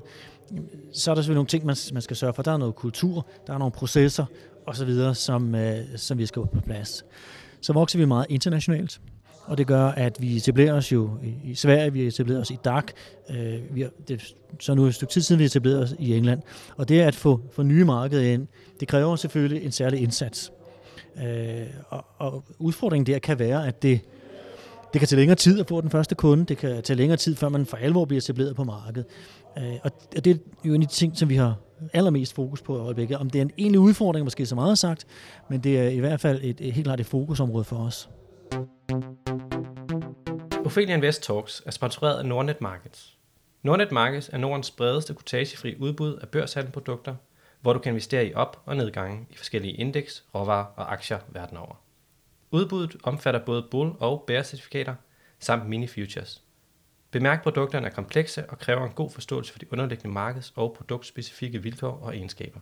så 0.93 1.11
er 1.11 1.15
der 1.15 1.23
selvfølgelig 1.23 1.35
nogle 1.35 1.47
ting, 1.47 1.67
man, 1.67 1.77
man 1.93 2.03
skal 2.03 2.17
sørge 2.17 2.35
for. 2.35 2.43
Der 2.43 2.53
er 2.53 2.57
noget 2.57 2.75
kultur, 2.75 3.27
der 3.47 3.55
er 3.55 3.59
nogle 3.59 3.73
processer 3.73 4.25
osv., 4.67 5.15
som, 5.15 5.55
øh, 5.55 5.77
som 5.97 6.19
vi 6.19 6.27
skal 6.27 6.43
på 6.43 6.61
plads. 6.61 7.05
Så 7.61 7.73
vokser 7.73 7.99
vi 7.99 8.05
meget 8.05 8.27
internationalt, 8.29 9.01
og 9.45 9.59
det 9.59 9.67
gør, 9.67 9.85
at 9.87 10.17
vi 10.21 10.37
etablerer 10.37 10.75
os 10.75 10.93
jo 10.93 11.11
i 11.45 11.55
Sverige, 11.55 11.93
vi 11.93 12.07
etablerer 12.07 12.41
os 12.41 12.51
i 12.51 12.59
DAC, 12.65 12.85
øh, 13.31 13.75
vi 13.75 13.81
har, 13.81 13.91
det, 14.09 14.35
så 14.61 14.75
nu 14.75 14.85
er 14.85 14.89
et 14.89 14.95
stykke 14.95 15.13
tid 15.13 15.23
siden, 15.23 15.39
vi 15.39 15.45
etablerer 15.45 15.83
os 15.83 15.95
i 15.99 16.17
England. 16.17 16.43
Og 16.77 16.89
det 16.89 17.01
at 17.01 17.15
få, 17.15 17.41
få 17.53 17.63
nye 17.63 17.85
markeder 17.85 18.23
ind, 18.23 18.47
det 18.81 18.89
kræver 18.89 19.17
selvfølgelig 19.17 19.65
en 19.65 19.73
særlig 19.73 20.01
indsats. 20.01 20.53
Øh, 21.25 21.67
og, 21.89 22.05
og 22.19 22.45
udfordringen 22.59 23.07
der 23.07 23.19
kan 23.19 23.39
være, 23.39 23.67
at 23.67 23.83
det, 23.83 24.01
det 24.93 24.99
kan 24.99 25.09
tage 25.09 25.19
længere 25.19 25.37
tid 25.37 25.61
at 25.61 25.69
få 25.69 25.81
den 25.81 25.91
første 25.91 26.15
kunde, 26.15 26.45
det 26.45 26.59
kan 26.59 26.83
tage 26.83 26.97
længere 26.97 27.17
tid, 27.17 27.37
før 27.37 27.49
man 27.49 27.67
for 27.67 27.77
alvor 27.77 28.05
bliver 28.05 28.19
etableret 28.19 28.57
på 28.57 28.65
markedet. 28.65 29.07
Øh, 29.59 29.75
og 29.83 29.91
det 30.25 30.27
er 30.27 30.35
jo 30.65 30.75
en 30.75 30.83
af 30.83 30.89
de 30.89 30.95
ting, 30.95 31.17
som 31.17 31.29
vi 31.29 31.37
har 31.37 31.55
allermest 31.93 32.35
fokus 32.35 32.63
på 32.63 32.77
i 32.77 32.81
øjeblikket. 32.81 33.17
Om 33.17 33.31
det 33.31 33.39
er 33.39 33.43
en 33.43 33.51
egentlig 33.59 33.81
udfordring, 33.81 34.25
måske 34.25 34.47
så 34.47 34.55
meget 34.55 34.79
sagt, 34.79 35.07
men 35.51 35.61
det 35.61 35.79
er 35.79 35.89
i 35.89 35.99
hvert 35.99 36.21
fald 36.21 36.41
et, 36.43 36.61
et 36.61 36.73
helt 36.73 36.85
klart 36.85 37.01
et 37.01 37.07
fokusområde 37.07 37.65
for 37.65 37.77
os. 37.77 38.09
Ophelia 40.65 40.95
Invest 40.95 41.23
Talks 41.23 41.63
er 41.67 41.71
sponsoreret 41.71 42.19
af 42.19 42.27
Nordnet 42.27 42.61
Markets. 42.61 43.17
Nordnet 43.63 43.93
Markets 43.93 44.31
er 44.33 44.39
Nordens 44.39 44.71
bredeste 44.71 45.15
kutagefri 45.15 45.77
udbud 45.81 46.17
af 46.17 46.29
børshandelprodukter, 46.29 47.15
hvor 47.61 47.73
du 47.73 47.79
kan 47.79 47.91
investere 47.91 48.27
i 48.27 48.35
op- 48.35 48.63
og 48.67 48.77
nedgange 48.77 49.27
i 49.31 49.37
forskellige 49.37 49.75
indeks, 49.75 50.25
råvarer 50.35 50.65
og 50.77 50.93
aktier 50.93 51.19
verden 51.29 51.57
over. 51.57 51.88
Udbuddet 52.51 52.97
omfatter 53.03 53.45
både 53.45 53.63
bull- 53.63 53.97
og 54.01 54.25
bear-certifikater 54.27 54.95
samt 55.39 55.69
mini-futures. 55.69 56.43
Bemærk, 57.11 57.43
produkterne 57.43 57.87
er 57.87 57.91
komplekse 57.91 58.51
og 58.51 58.59
kræver 58.59 58.85
en 58.87 58.93
god 58.93 59.11
forståelse 59.11 59.53
for 59.53 59.59
de 59.59 59.73
underliggende 59.73 60.15
markeds- 60.15 60.53
og 60.57 60.75
produktspecifikke 60.77 61.63
vilkår 61.63 62.01
og 62.03 62.17
egenskaber. 62.17 62.61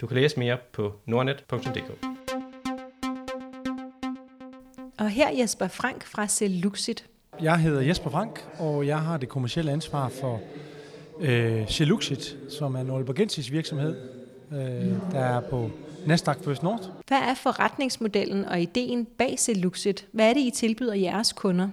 Du 0.00 0.06
kan 0.06 0.14
læse 0.14 0.38
mere 0.38 0.58
på 0.72 1.00
nordnet.dk. 1.06 2.06
Og 4.98 5.10
her 5.10 5.30
Jesper 5.40 5.68
Frank 5.68 6.04
fra 6.04 6.26
Seluxit. 6.26 7.06
Jeg 7.42 7.58
hedder 7.58 7.80
Jesper 7.80 8.10
Frank, 8.10 8.44
og 8.58 8.86
jeg 8.86 9.00
har 9.00 9.16
det 9.16 9.28
kommercielle 9.28 9.72
ansvar 9.72 10.08
for 10.08 10.40
øh, 11.20 11.68
Seluxit, 11.68 12.36
som 12.58 12.74
er 12.74 12.80
en 12.80 12.90
aalborgensisk 12.90 13.52
virksomhed, 13.52 13.96
øh, 14.52 15.12
der 15.12 15.20
er 15.20 15.40
på 15.40 15.70
Nasdaq 16.06 16.44
First 16.44 16.62
North. 16.62 16.88
Hvad 17.08 17.18
er 17.18 17.34
forretningsmodellen 17.34 18.44
og 18.44 18.60
ideen 18.60 19.04
bag 19.04 19.38
Seluxit? 19.38 20.06
Hvad 20.12 20.30
er 20.30 20.34
det, 20.34 20.40
I 20.40 20.50
tilbyder 20.50 20.94
jeres 20.94 21.32
kunder? 21.32 21.68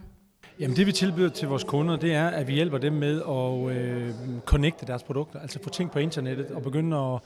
Jamen 0.60 0.78
det 0.78 0.88
vi 0.88 0.91
tilbyder 0.91 1.30
til 1.30 1.48
vores 1.48 1.63
kunder, 1.63 1.96
det 1.96 2.13
er, 2.13 2.28
at 2.28 2.48
vi 2.48 2.54
hjælper 2.54 2.78
dem 2.78 2.93
med 2.93 3.22
at 3.22 3.78
øh, 3.78 4.10
connecte 4.46 4.86
deres 4.86 5.04
produkter, 5.04 5.39
altså 5.39 5.60
få 5.63 5.69
ting 5.69 5.91
på 5.91 6.00
internettet 6.00 6.46
og 6.52 6.62
begynde 6.62 6.98
at 6.98 7.19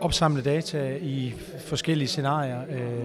opsamle 0.00 0.42
data 0.42 0.96
i 1.02 1.34
forskellige 1.58 2.08
scenarier. 2.08 2.60
Øh, 2.70 3.04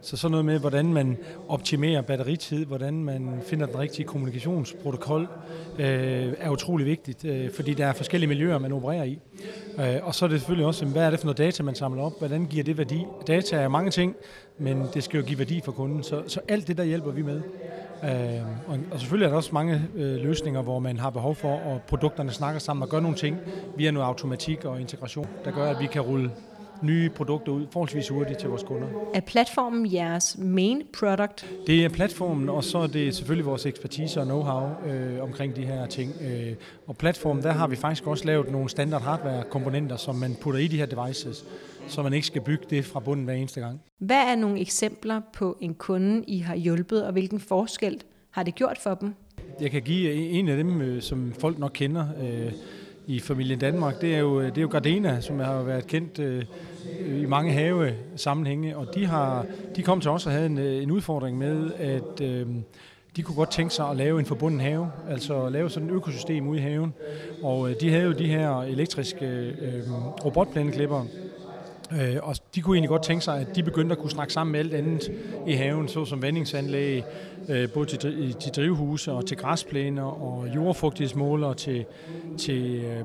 så 0.00 0.16
sådan 0.16 0.30
noget 0.30 0.44
med, 0.44 0.58
hvordan 0.58 0.92
man 0.92 1.16
optimerer 1.48 2.02
batteritid, 2.02 2.64
hvordan 2.64 3.04
man 3.04 3.40
finder 3.46 3.66
den 3.66 3.78
rigtige 3.78 4.06
kommunikationsprotokol, 4.06 5.28
øh, 5.78 6.32
er 6.38 6.50
utrolig 6.50 6.86
vigtigt, 6.86 7.24
øh, 7.24 7.50
fordi 7.52 7.74
der 7.74 7.86
er 7.86 7.92
forskellige 7.92 8.28
miljøer, 8.28 8.58
man 8.58 8.72
opererer 8.72 9.04
i. 9.04 9.18
Og 10.02 10.14
så 10.14 10.24
er 10.24 10.28
det 10.28 10.40
selvfølgelig 10.40 10.66
også, 10.66 10.84
hvad 10.84 11.02
er 11.02 11.10
det 11.10 11.18
for 11.18 11.26
noget 11.26 11.38
data, 11.38 11.62
man 11.62 11.74
samler 11.74 12.02
op? 12.02 12.12
Hvordan 12.18 12.46
giver 12.46 12.64
det 12.64 12.78
værdi? 12.78 13.06
Data 13.26 13.56
er 13.56 13.68
mange 13.68 13.90
ting, 13.90 14.16
men 14.58 14.82
det 14.94 15.04
skal 15.04 15.20
jo 15.20 15.26
give 15.26 15.38
værdi 15.38 15.60
for 15.64 15.72
kunden. 15.72 16.02
Så, 16.02 16.22
så 16.26 16.40
alt 16.48 16.68
det, 16.68 16.78
der 16.78 16.84
hjælper 16.84 17.10
vi 17.10 17.22
med. 17.22 17.40
Øhm, 18.04 18.44
og, 18.66 18.78
og 18.90 19.00
selvfølgelig 19.00 19.26
er 19.26 19.30
der 19.30 19.36
også 19.36 19.50
mange 19.52 19.82
øh, 19.94 20.16
løsninger, 20.16 20.62
hvor 20.62 20.78
man 20.78 20.98
har 20.98 21.10
behov 21.10 21.34
for, 21.34 21.56
at 21.56 21.82
produkterne 21.82 22.30
snakker 22.30 22.60
sammen 22.60 22.82
og 22.82 22.88
gør 22.88 23.00
nogle 23.00 23.16
ting 23.16 23.38
via 23.76 23.90
noget 23.90 24.06
automatik 24.06 24.64
og 24.64 24.80
integration, 24.80 25.26
der 25.44 25.50
gør, 25.50 25.70
at 25.70 25.80
vi 25.80 25.86
kan 25.86 26.02
rulle 26.02 26.30
nye 26.82 27.10
produkter 27.10 27.52
ud 27.52 27.66
forholdsvis 27.70 28.08
hurtigt 28.08 28.38
til 28.38 28.48
vores 28.48 28.62
kunder. 28.62 28.88
Er 29.14 29.20
platformen 29.20 29.92
jeres 29.92 30.36
main 30.38 30.82
product? 30.98 31.46
Det 31.66 31.84
er 31.84 31.88
platformen, 31.88 32.48
og 32.48 32.64
så 32.64 32.78
er 32.78 32.86
det 32.86 33.14
selvfølgelig 33.14 33.46
vores 33.46 33.66
ekspertise 33.66 34.20
og 34.20 34.26
know-how 34.26 34.88
øh, 34.88 35.22
omkring 35.22 35.56
de 35.56 35.66
her 35.66 35.86
ting. 35.86 36.12
Øh, 36.20 36.54
og 36.86 36.96
platformen, 36.96 37.42
der 37.42 37.52
har 37.52 37.66
vi 37.66 37.76
faktisk 37.76 38.06
også 38.06 38.24
lavet 38.24 38.52
nogle 38.52 38.68
standard 38.68 39.02
hardware-komponenter, 39.02 39.96
som 39.96 40.14
man 40.14 40.36
putter 40.40 40.60
i 40.60 40.66
de 40.66 40.76
her 40.76 40.86
devices, 40.86 41.44
så 41.88 42.02
man 42.02 42.12
ikke 42.12 42.26
skal 42.26 42.42
bygge 42.42 42.64
det 42.70 42.84
fra 42.84 43.00
bunden 43.00 43.24
hver 43.24 43.34
eneste 43.34 43.60
gang. 43.60 43.80
Hvad 43.98 44.22
er 44.32 44.36
nogle 44.36 44.60
eksempler 44.60 45.20
på 45.32 45.56
en 45.60 45.74
kunde, 45.74 46.24
I 46.26 46.38
har 46.38 46.56
hjulpet, 46.56 47.06
og 47.06 47.12
hvilken 47.12 47.40
forskel 47.40 48.02
har 48.30 48.42
det 48.42 48.54
gjort 48.54 48.78
for 48.82 48.94
dem? 48.94 49.14
Jeg 49.60 49.70
kan 49.70 49.82
give 49.82 50.12
en 50.12 50.48
af 50.48 50.56
dem, 50.56 50.80
øh, 50.80 51.02
som 51.02 51.32
folk 51.40 51.58
nok 51.58 51.70
kender, 51.74 52.06
øh, 52.22 52.52
i 53.06 53.20
familien 53.20 53.58
Danmark, 53.58 54.00
det 54.00 54.14
er 54.14 54.18
jo, 54.18 54.40
øh, 54.40 54.46
det 54.46 54.58
er 54.58 54.62
jo 54.62 54.68
Gardena, 54.68 55.20
som 55.20 55.38
har 55.38 55.62
været 55.62 55.86
kendt 55.86 56.18
øh, 56.18 56.44
i 57.22 57.26
mange 57.26 57.52
have 57.52 57.94
sammenhænge, 58.16 58.76
og 58.76 58.94
de, 58.94 59.06
har, 59.06 59.46
de 59.76 59.82
kom 59.82 60.00
til 60.00 60.10
os 60.10 60.26
og 60.26 60.32
havde 60.32 60.46
en, 60.46 60.58
øh, 60.58 60.82
en 60.82 60.90
udfordring 60.90 61.38
med, 61.38 61.72
at 61.78 62.20
øh, 62.20 62.46
de 63.16 63.22
kunne 63.22 63.36
godt 63.36 63.50
tænke 63.50 63.74
sig 63.74 63.88
at 63.88 63.96
lave 63.96 64.18
en 64.18 64.26
forbundet 64.26 64.60
have, 64.60 64.90
altså 65.10 65.48
lave 65.48 65.70
sådan 65.70 65.88
et 65.88 65.94
økosystem 65.94 66.48
ude 66.48 66.58
i 66.58 66.62
haven. 66.62 66.94
Og 67.42 67.70
øh, 67.70 67.76
de 67.80 67.90
havde 67.90 68.04
jo 68.04 68.12
de 68.12 68.26
her 68.26 68.62
elektriske 68.62 69.26
øh, 69.26 69.48
øh 69.48 69.92
robotplæneklipper, 70.24 71.04
Øh, 71.92 72.16
og 72.22 72.36
de 72.54 72.60
kunne 72.60 72.76
egentlig 72.76 72.88
godt 72.88 73.02
tænke 73.02 73.24
sig, 73.24 73.40
at 73.40 73.56
de 73.56 73.62
begyndte 73.62 73.92
at 73.92 73.98
kunne 73.98 74.10
snakke 74.10 74.32
sammen 74.32 74.52
med 74.52 74.60
alt 74.60 74.74
andet 74.74 75.12
i 75.46 75.52
haven, 75.52 75.88
såsom 75.88 76.22
vandingsanlæg, 76.22 77.02
øh, 77.48 77.70
både 77.70 77.86
til, 77.86 78.34
til 78.40 78.52
drivhuse 78.56 79.12
og 79.12 79.26
til 79.26 79.36
græsplæner 79.36 80.02
og 80.02 80.48
jordfugtighedsmåler 80.54 81.52
til, 81.52 81.84
til 82.38 82.84
øh, 82.84 83.00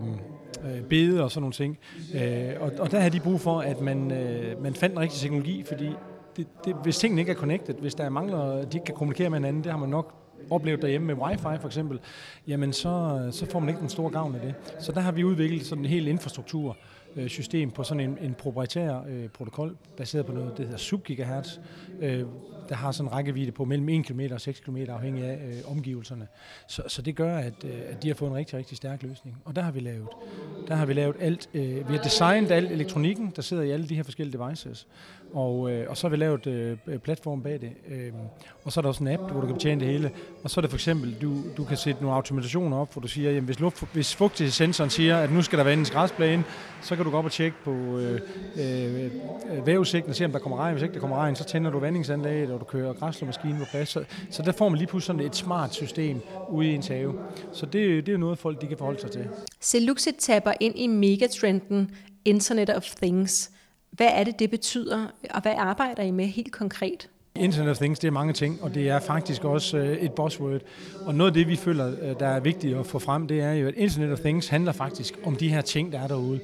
øh, 0.65 0.81
bede 0.81 1.23
og 1.23 1.31
sådan 1.31 1.41
nogle 1.41 1.53
ting. 1.53 1.77
Øh, 2.13 2.49
og, 2.59 2.71
og 2.79 2.91
der 2.91 2.99
havde 2.99 3.13
de 3.13 3.19
brug 3.19 3.41
for, 3.41 3.59
at 3.59 3.81
man, 3.81 4.11
øh, 4.11 4.63
man 4.63 4.73
fandt 4.73 4.95
en 4.95 4.99
rigtig 4.99 5.19
teknologi, 5.19 5.63
fordi 5.67 5.89
det, 6.37 6.47
det, 6.65 6.75
hvis 6.83 6.97
tingene 6.97 7.21
ikke 7.21 7.31
er 7.31 7.35
connected, 7.35 7.75
hvis 7.75 7.95
der 7.95 8.09
mangler, 8.09 8.55
de 8.55 8.77
ikke 8.77 8.85
kan 8.85 8.95
kommunikere 8.95 9.29
med 9.29 9.39
hinanden, 9.39 9.63
det 9.63 9.71
har 9.71 9.79
man 9.79 9.89
nok 9.89 10.15
oplevet 10.49 10.81
derhjemme 10.81 11.07
med 11.07 11.15
wifi 11.15 11.57
for 11.61 11.65
eksempel, 11.65 11.99
jamen 12.47 12.73
så, 12.73 13.27
så 13.31 13.45
får 13.45 13.59
man 13.59 13.69
ikke 13.69 13.81
den 13.81 13.89
store 13.89 14.09
gavn 14.09 14.35
af 14.35 14.41
det. 14.41 14.53
Så 14.79 14.91
der 14.91 15.01
har 15.01 15.11
vi 15.11 15.23
udviklet 15.23 15.65
sådan 15.65 15.83
en 15.85 15.89
hel 15.89 16.07
infrastruktur, 16.07 16.77
øh, 17.15 17.29
system 17.29 17.71
på 17.71 17.83
sådan 17.83 18.09
en, 18.09 18.17
en 18.21 18.33
proprietær 18.33 19.01
øh, 19.09 19.27
protokol, 19.27 19.77
baseret 19.97 20.25
på 20.25 20.31
noget, 20.31 20.57
der 20.57 20.63
hedder 20.63 20.77
subgigahertz, 20.77 21.49
øh, 22.01 22.25
der 22.69 22.75
har 22.75 22.91
sådan 22.91 23.07
en 23.07 23.13
rækkevidde 23.13 23.51
på 23.51 23.65
mellem 23.65 23.89
1 23.89 24.05
km 24.05 24.19
og 24.31 24.41
6 24.41 24.59
km 24.59 24.77
afhængig 24.77 25.23
af 25.23 25.39
øh, 25.47 25.71
omgivelserne. 25.71 26.27
Så, 26.67 26.83
så 26.87 27.01
det 27.01 27.15
gør, 27.15 27.37
at, 27.37 27.53
øh, 27.65 27.71
at 27.89 28.03
de 28.03 28.07
har 28.07 28.15
fået 28.15 28.29
en 28.29 28.35
rigtig, 28.35 28.57
rigtig 28.57 28.77
stærk 28.77 29.03
løsning. 29.03 29.41
Og 29.45 29.55
der 29.55 29.61
har 29.61 29.71
vi 29.71 29.79
lavet, 29.79 30.07
der 30.67 30.75
har 30.75 30.85
vi 30.85 30.93
lavet 30.93 31.15
alt, 31.19 31.49
øh, 31.53 31.89
vi 31.89 31.95
har 31.95 32.03
designet 32.03 32.51
alt 32.51 32.71
elektronikken, 32.71 33.33
der 33.35 33.41
sidder 33.41 33.63
i 33.63 33.71
alle 33.71 33.89
de 33.89 33.95
her 33.95 34.03
forskellige 34.03 34.37
devices. 34.37 34.87
Og, 35.33 35.71
øh, 35.71 35.89
og 35.89 35.97
så 35.97 36.07
har 36.07 36.09
vi 36.09 36.17
lavet 36.17 36.47
øh, 36.47 36.77
platform 37.03 37.43
bag 37.43 37.61
det. 37.61 37.71
Øh, 37.87 38.11
og 38.63 38.71
så 38.71 38.79
er 38.79 38.81
der 38.81 38.89
også 38.89 39.03
en 39.03 39.07
app, 39.07 39.31
hvor 39.31 39.41
du 39.41 39.47
kan 39.47 39.55
betjene 39.55 39.81
det 39.81 39.87
hele. 39.87 40.11
Og 40.43 40.49
så 40.49 40.59
er 40.59 40.61
det 40.61 40.69
for 40.69 40.77
eksempel, 40.77 41.15
du, 41.21 41.43
du 41.57 41.63
kan 41.63 41.77
sætte 41.77 42.01
nogle 42.01 42.15
automationer 42.15 42.77
op, 42.77 42.93
hvor 42.93 43.01
du 43.01 43.07
siger, 43.07 43.31
jamen 43.31 43.45
hvis, 43.45 43.59
luft, 43.59 43.83
hvis 43.93 44.15
fugtighedssensoren 44.15 44.89
siger, 44.89 45.17
at 45.17 45.31
nu 45.31 45.41
skal 45.41 45.57
der 45.57 45.63
være 45.63 45.73
en 45.73 45.85
græsplæne, 45.85 46.43
så 46.81 46.95
kan 46.95 47.00
du 47.05 47.11
gå 47.11 47.17
op 47.17 47.25
og 47.25 47.31
tjekke 47.31 47.57
på 47.63 47.71
øh, 47.97 48.21
øh, 48.57 49.11
vævesigten 49.65 50.09
og 50.09 50.15
se, 50.15 50.25
om 50.25 50.31
der 50.31 50.39
kommer 50.39 50.57
regn. 50.57 50.73
Hvis 50.73 50.83
ikke 50.83 50.93
der 50.93 50.99
kommer 50.99 51.17
regn, 51.17 51.35
så 51.35 51.43
tænder 51.43 51.71
du 51.71 51.79
vandingsanlægget, 51.79 52.51
og 52.51 52.59
du 52.59 52.65
kører 52.65 52.93
græslåmaskinen 52.93 53.57
på 53.57 53.65
plads. 53.71 53.89
Så, 53.89 54.03
så 54.29 54.43
der 54.43 54.51
får 54.51 54.69
man 54.69 54.77
lige 54.77 54.87
pludselig 54.87 55.07
sådan 55.07 55.27
et 55.27 55.35
smart 55.35 55.73
system 55.73 56.21
ude 56.49 56.67
i 56.67 56.75
en 56.75 56.83
have. 56.87 57.13
Så 57.53 57.65
det, 57.65 57.73
det 57.73 58.07
er 58.07 58.13
jo 58.13 58.17
noget, 58.17 58.39
folk 58.39 58.61
de 58.61 58.67
kan 58.67 58.77
forholde 58.77 59.01
sig 59.01 59.11
til. 59.11 59.27
Seluxit 59.59 60.15
taber 60.19 60.53
ind 60.59 60.73
i 60.77 60.87
megatrenden 60.87 61.91
Internet 62.25 62.69
of 62.69 62.83
Things. 62.83 63.51
Hvad 63.91 64.09
er 64.11 64.23
det, 64.23 64.39
det 64.39 64.49
betyder, 64.49 65.05
og 65.29 65.41
hvad 65.41 65.53
arbejder 65.57 66.03
I 66.03 66.11
med 66.11 66.25
helt 66.25 66.51
konkret? 66.51 67.09
Internet 67.35 67.71
of 67.71 67.77
Things, 67.77 67.99
det 67.99 68.07
er 68.07 68.11
mange 68.11 68.33
ting, 68.33 68.63
og 68.63 68.75
det 68.75 68.89
er 68.89 68.99
faktisk 68.99 69.43
også 69.43 69.77
øh, 69.77 69.97
et 69.97 70.11
buzzword. 70.11 70.61
Og 71.05 71.15
noget 71.15 71.31
af 71.31 71.33
det, 71.33 71.47
vi 71.47 71.55
føler, 71.55 71.87
øh, 71.87 72.19
der 72.19 72.27
er 72.27 72.39
vigtigt 72.39 72.77
at 72.77 72.85
få 72.85 72.99
frem, 72.99 73.27
det 73.27 73.41
er 73.41 73.51
jo, 73.51 73.67
at 73.67 73.73
Internet 73.77 74.11
of 74.11 74.19
Things 74.19 74.47
handler 74.47 74.71
faktisk 74.71 75.19
om 75.23 75.35
de 75.35 75.49
her 75.49 75.61
ting, 75.61 75.91
der 75.91 75.99
er 75.99 76.07
derude. 76.07 76.39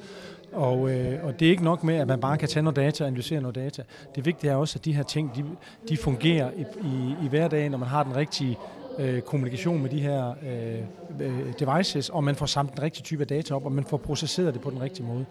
Og, 0.57 0.91
øh, 0.91 1.25
og 1.25 1.39
det 1.39 1.45
er 1.45 1.49
ikke 1.49 1.63
nok 1.63 1.83
med, 1.83 1.95
at 1.95 2.07
man 2.07 2.19
bare 2.19 2.37
kan 2.37 2.47
tage 2.49 2.63
noget 2.63 2.75
data 2.75 3.03
og 3.03 3.07
analysere 3.07 3.41
noget 3.41 3.55
data. 3.55 3.83
Det 4.15 4.25
vigtige 4.25 4.51
er 4.51 4.55
også, 4.55 4.79
at 4.79 4.85
de 4.85 4.93
her 4.93 5.03
ting, 5.03 5.35
de, 5.35 5.45
de 5.89 5.97
fungerer 5.97 6.51
i, 6.51 6.61
i, 6.61 7.25
i 7.25 7.27
hverdagen, 7.27 7.71
når 7.71 7.77
man 7.77 7.87
har 7.87 8.03
den 8.03 8.15
rigtige 8.15 8.57
øh, 8.99 9.21
kommunikation 9.21 9.81
med 9.81 9.89
de 9.89 9.99
her 9.99 10.33
øh, 10.43 11.27
øh 11.27 11.53
devices, 11.59 12.09
og 12.09 12.23
man 12.23 12.35
får 12.35 12.45
samlet 12.45 12.75
den 12.75 12.83
rigtige 12.83 13.03
type 13.03 13.21
af 13.21 13.27
data 13.27 13.55
op, 13.55 13.65
og 13.65 13.71
man 13.71 13.83
får 13.83 13.97
processeret 13.97 14.53
det 14.53 14.61
på 14.61 14.69
den 14.69 14.81
rigtige 14.81 15.05
måde. 15.05 15.25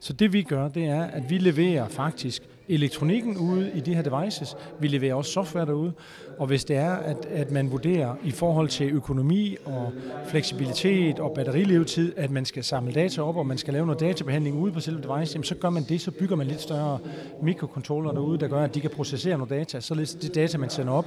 Så 0.00 0.12
det 0.12 0.32
vi 0.32 0.42
gør, 0.42 0.68
det 0.68 0.84
er, 0.84 1.04
at 1.04 1.30
vi 1.30 1.38
leverer 1.38 1.88
faktisk 1.88 2.42
elektronikken 2.68 3.36
ude 3.36 3.70
i 3.74 3.80
de 3.80 3.94
her 3.94 4.02
devices. 4.02 4.56
Vi 4.80 4.88
leverer 4.88 5.14
også 5.14 5.32
software 5.32 5.66
derude. 5.66 5.92
Og 6.38 6.46
hvis 6.46 6.64
det 6.64 6.76
er, 6.76 6.90
at, 6.90 7.26
at 7.30 7.50
man 7.50 7.70
vurderer 7.70 8.14
i 8.24 8.30
forhold 8.30 8.68
til 8.68 8.90
økonomi 8.90 9.56
og 9.64 9.92
fleksibilitet 10.28 11.18
og 11.18 11.32
batterilevetid, 11.34 12.12
at 12.16 12.30
man 12.30 12.44
skal 12.44 12.64
samle 12.64 12.92
data 12.92 13.22
op, 13.22 13.36
og 13.36 13.46
man 13.46 13.58
skal 13.58 13.74
lave 13.74 13.86
noget 13.86 14.00
databehandling 14.00 14.58
ude 14.58 14.72
på 14.72 14.80
selve 14.80 15.02
device, 15.02 15.32
jamen 15.34 15.44
så 15.44 15.54
gør 15.54 15.70
man 15.70 15.82
det, 15.88 16.00
så 16.00 16.10
bygger 16.10 16.36
man 16.36 16.46
lidt 16.46 16.60
større 16.60 16.98
mikrocontroller 17.42 18.12
derude, 18.12 18.38
der 18.38 18.48
gør, 18.48 18.64
at 18.64 18.74
de 18.74 18.80
kan 18.80 18.90
processere 18.90 19.38
noget 19.38 19.50
data. 19.50 19.80
Så 19.80 19.94
det 19.94 20.34
data, 20.34 20.58
man 20.58 20.70
sender 20.70 20.92
op, 20.92 21.06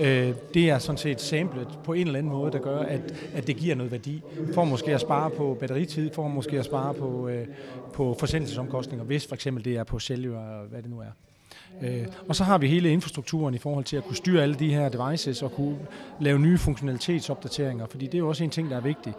øh, 0.00 0.32
det 0.54 0.70
er 0.70 0.78
sådan 0.78 0.98
set 0.98 1.20
samlet 1.20 1.68
på 1.84 1.92
en 1.92 2.06
eller 2.06 2.18
anden 2.18 2.32
måde, 2.32 2.52
der 2.52 2.58
gør, 2.58 2.78
at, 2.78 3.00
at 3.34 3.46
det 3.46 3.56
giver 3.56 3.74
noget 3.74 3.92
værdi. 3.92 4.22
For 4.54 4.64
måske 4.64 4.94
at 4.94 5.00
spare 5.00 5.30
på 5.30 5.56
batteritid, 5.60 6.10
for 6.12 6.28
måske 6.28 6.58
at 6.58 6.64
spare 6.64 6.94
på, 6.94 7.28
øh, 7.28 7.46
på 7.92 8.16
forsendelsesomkostninger, 8.18 9.04
hvis 9.04 9.26
for 9.26 9.34
eksempel 9.34 9.64
det 9.64 9.76
er 9.76 9.84
på 9.84 9.98
sælger, 9.98 10.66
hvad 10.70 10.82
det 10.82 10.90
nu 10.90 11.00
er. 11.00 11.10
Øh, 11.82 12.06
og 12.28 12.36
så 12.36 12.44
har 12.44 12.58
vi 12.58 12.68
hele 12.68 12.90
infrastrukturen 12.90 13.54
i 13.54 13.58
forhold 13.58 13.84
til 13.84 13.96
at 13.96 14.04
kunne 14.04 14.16
styre 14.16 14.42
alle 14.42 14.54
de 14.54 14.74
her 14.74 14.88
devices 14.88 15.42
og 15.42 15.52
kunne 15.52 15.78
lave 16.20 16.38
nye 16.38 16.58
funktionalitetsopdateringer, 16.58 17.86
fordi 17.86 18.06
det 18.06 18.14
er 18.14 18.18
jo 18.18 18.28
også 18.28 18.44
en 18.44 18.50
ting, 18.50 18.70
der 18.70 18.76
er 18.76 18.80
vigtig, 18.80 19.12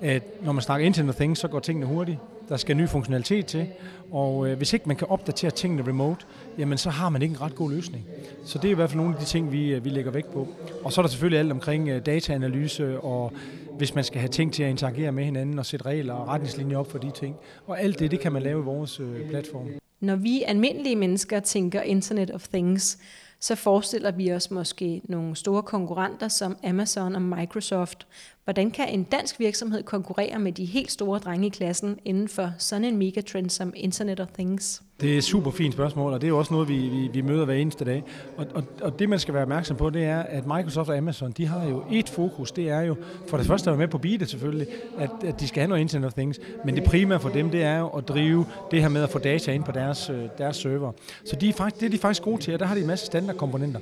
at 0.00 0.22
når 0.42 0.52
man 0.52 0.62
snakker 0.62 0.86
Internet 0.86 1.08
of 1.08 1.16
Things, 1.16 1.40
så 1.40 1.48
går 1.48 1.60
tingene 1.60 1.86
hurtigt. 1.86 2.18
Der 2.48 2.56
skal 2.56 2.76
ny 2.76 2.88
funktionalitet 2.88 3.46
til, 3.46 3.66
og 4.12 4.48
øh, 4.48 4.56
hvis 4.56 4.72
ikke 4.72 4.88
man 4.88 4.96
kan 4.96 5.06
opdatere 5.10 5.50
tingene 5.50 5.88
remote, 5.88 6.26
jamen 6.58 6.78
så 6.78 6.90
har 6.90 7.08
man 7.08 7.22
ikke 7.22 7.32
en 7.32 7.40
ret 7.40 7.54
god 7.54 7.70
løsning. 7.70 8.04
Så 8.44 8.58
det 8.58 8.68
er 8.68 8.72
i 8.72 8.74
hvert 8.74 8.90
fald 8.90 9.00
nogle 9.00 9.14
af 9.14 9.20
de 9.20 9.26
ting, 9.26 9.52
vi, 9.52 9.74
øh, 9.74 9.84
vi 9.84 9.90
lægger 9.90 10.10
vægt 10.10 10.32
på. 10.32 10.48
Og 10.84 10.92
så 10.92 11.00
er 11.00 11.02
der 11.02 11.10
selvfølgelig 11.10 11.38
alt 11.38 11.52
omkring 11.52 11.88
øh, 11.88 12.06
dataanalyse, 12.06 13.00
og 13.00 13.32
hvis 13.78 13.94
man 13.94 14.04
skal 14.04 14.20
have 14.20 14.28
ting 14.28 14.52
til 14.52 14.62
at 14.62 14.70
interagere 14.70 15.12
med 15.12 15.24
hinanden 15.24 15.58
og 15.58 15.66
sætte 15.66 15.86
regler 15.86 16.14
og 16.14 16.28
retningslinjer 16.28 16.78
op 16.78 16.90
for 16.90 16.98
de 16.98 17.10
ting. 17.10 17.36
Og 17.66 17.80
alt 17.80 17.98
det, 17.98 18.10
det 18.10 18.20
kan 18.20 18.32
man 18.32 18.42
lave 18.42 18.60
i 18.60 18.64
vores 18.64 19.00
øh, 19.00 19.28
platform. 19.28 19.66
Når 20.00 20.16
vi 20.16 20.42
almindelige 20.42 20.96
mennesker 20.96 21.40
tænker 21.40 21.82
Internet 21.82 22.30
of 22.30 22.48
Things, 22.48 22.98
så 23.40 23.54
forestiller 23.54 24.10
vi 24.10 24.32
os 24.32 24.50
måske 24.50 25.02
nogle 25.04 25.36
store 25.36 25.62
konkurrenter 25.62 26.28
som 26.28 26.56
Amazon 26.64 27.14
og 27.14 27.22
Microsoft. 27.22 28.06
Hvordan 28.46 28.70
kan 28.70 28.88
en 28.88 29.02
dansk 29.02 29.40
virksomhed 29.40 29.82
konkurrere 29.82 30.38
med 30.38 30.52
de 30.52 30.64
helt 30.64 30.90
store 30.90 31.18
drenge 31.18 31.46
i 31.46 31.50
klassen 31.50 31.98
inden 32.04 32.28
for 32.28 32.52
sådan 32.58 32.84
en 32.84 32.96
megatrend 32.96 33.50
som 33.50 33.72
Internet 33.76 34.20
of 34.20 34.26
Things? 34.34 34.82
Det 35.00 35.14
er 35.14 35.18
et 35.18 35.24
super 35.24 35.50
fint 35.50 35.74
spørgsmål, 35.74 36.12
og 36.12 36.20
det 36.20 36.28
er 36.28 36.32
også 36.32 36.54
noget, 36.54 36.68
vi, 36.68 36.88
vi, 36.88 37.08
vi 37.12 37.20
møder 37.20 37.44
hver 37.44 37.54
eneste 37.54 37.84
dag. 37.84 38.04
Og, 38.36 38.46
og, 38.54 38.64
og 38.80 38.98
det, 38.98 39.08
man 39.08 39.18
skal 39.18 39.34
være 39.34 39.42
opmærksom 39.42 39.76
på, 39.76 39.90
det 39.90 40.04
er, 40.04 40.18
at 40.18 40.46
Microsoft 40.46 40.88
og 40.88 40.96
Amazon, 40.96 41.32
de 41.32 41.46
har 41.46 41.68
jo 41.68 41.84
et 41.92 42.08
fokus. 42.08 42.52
Det 42.52 42.68
er 42.68 42.80
jo, 42.80 42.96
for 43.26 43.36
det 43.36 43.46
første 43.46 43.70
at 43.70 43.72
være 43.72 43.86
med 43.86 43.88
på 43.88 43.98
beatet 43.98 44.30
selvfølgelig, 44.30 44.66
at, 44.98 45.10
at 45.24 45.40
de 45.40 45.48
skal 45.48 45.60
have 45.60 45.68
noget 45.68 45.80
Internet 45.80 46.06
of 46.06 46.12
Things. 46.12 46.40
Men 46.64 46.74
det 46.76 46.84
primære 46.84 47.20
for 47.20 47.28
dem, 47.28 47.50
det 47.50 47.62
er 47.62 47.78
jo 47.78 47.88
at 47.88 48.08
drive 48.08 48.46
det 48.70 48.82
her 48.82 48.88
med 48.88 49.02
at 49.02 49.10
få 49.10 49.18
data 49.18 49.52
ind 49.52 49.64
på 49.64 49.72
deres, 49.72 50.10
øh, 50.10 50.24
deres 50.38 50.56
server. 50.56 50.92
Så 51.24 51.36
de 51.36 51.48
er 51.48 51.52
faktisk, 51.52 51.80
det 51.80 51.86
er 51.86 51.90
de 51.90 51.98
faktisk 51.98 52.22
gode 52.22 52.42
til, 52.42 52.54
og 52.54 52.60
der 52.60 52.66
har 52.66 52.74
de 52.74 52.80
en 52.80 52.86
masse 52.86 53.06
standardkomponenter. 53.06 53.80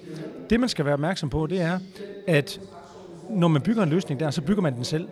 Det, 0.51 0.61
man 0.61 0.69
skal 0.69 0.85
være 0.85 0.95
opmærksom 0.95 1.31
på, 1.31 1.47
det 1.47 1.61
er, 1.61 1.79
at 2.27 2.61
når 3.31 3.49
man 3.49 3.63
bygger 3.63 3.83
en 3.83 3.89
løsning 3.89 4.21
der, 4.21 4.31
så 4.31 4.43
bygger 4.43 4.63
man 4.63 4.75
den 4.75 4.85
selv. 4.85 5.09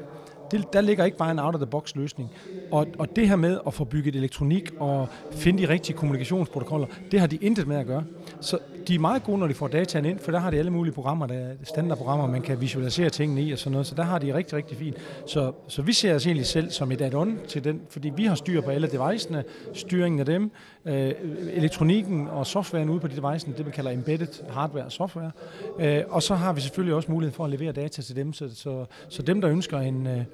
Det, 0.51 0.73
der 0.73 0.81
ligger 0.81 1.05
ikke 1.05 1.17
bare 1.17 1.31
en 1.31 1.39
out-of-the-box 1.39 1.95
løsning. 1.97 2.31
Og, 2.71 2.87
og 2.99 3.17
det 3.17 3.29
her 3.29 3.37
med 3.37 3.59
at 3.67 3.75
få 3.75 3.85
bygget 3.85 4.17
elektronik 4.17 4.71
og 4.79 5.09
finde 5.31 5.63
de 5.63 5.69
rigtige 5.69 5.97
kommunikationsprotokoller, 5.97 6.87
det 7.11 7.21
har 7.21 7.27
de 7.27 7.37
intet 7.37 7.67
med 7.67 7.77
at 7.77 7.87
gøre. 7.87 8.05
Så 8.41 8.59
de 8.89 8.95
er 8.95 8.99
meget 8.99 9.23
gode, 9.25 9.39
når 9.39 9.47
de 9.47 9.55
får 9.55 9.69
dataen 9.69 10.05
ind, 10.05 10.19
for 10.19 10.33
der 10.33 10.39
har 10.39 10.51
de 10.51 10.59
alle 10.59 10.71
mulige 10.71 10.95
programmer, 10.95 11.27
der 11.27 11.35
er 11.35 11.55
standardprogrammer, 11.65 12.27
man 12.27 12.43
kan 12.43 12.61
visualisere 12.61 13.11
tingene 13.11 13.43
i 13.43 13.53
og 13.53 13.59
sådan 13.59 13.73
noget, 13.73 13.87
så 13.87 13.95
der 13.95 14.03
har 14.03 14.19
de 14.19 14.35
rigtig, 14.35 14.57
rigtig 14.57 14.77
fint. 14.77 14.97
Så, 15.27 15.53
så 15.69 15.83
vi 15.83 15.93
ser 15.93 16.15
os 16.15 16.27
egentlig 16.27 16.47
selv 16.47 16.71
som 16.71 16.93
et 16.93 17.01
add-on 17.01 17.47
til 17.49 17.65
den, 17.65 17.81
fordi 17.89 18.13
vi 18.17 18.25
har 18.25 18.35
styr 18.35 18.61
på 18.61 18.71
alle 18.71 18.89
devicene, 18.89 19.45
styringen 19.75 20.21
af 20.21 20.27
dem, 20.27 20.51
øh, 20.85 21.13
elektronikken 21.53 22.29
og 22.29 22.47
softwaren 22.47 22.89
ude 22.91 23.01
på 23.01 23.09
de 23.09 23.17
devicene, 23.17 23.55
det 23.57 23.67
vi 23.67 23.71
kalder 23.71 23.91
embedded 23.91 24.51
hardware 24.51 24.85
og 24.85 24.93
software. 24.93 25.31
Øh, 25.79 26.03
og 26.09 26.23
så 26.23 26.35
har 26.35 26.53
vi 26.53 26.61
selvfølgelig 26.61 26.95
også 26.95 27.13
mulighed 27.13 27.35
for 27.35 27.45
at 27.45 27.51
levere 27.51 27.73
data 27.73 28.03
til 28.03 28.17
dem, 28.17 28.33
så, 28.33 28.55
så, 28.55 28.85
så 29.09 29.23
dem, 29.23 29.41
der 29.41 29.51
ønsker 29.51 29.79
en, 29.79 30.07
øh, 30.07 30.25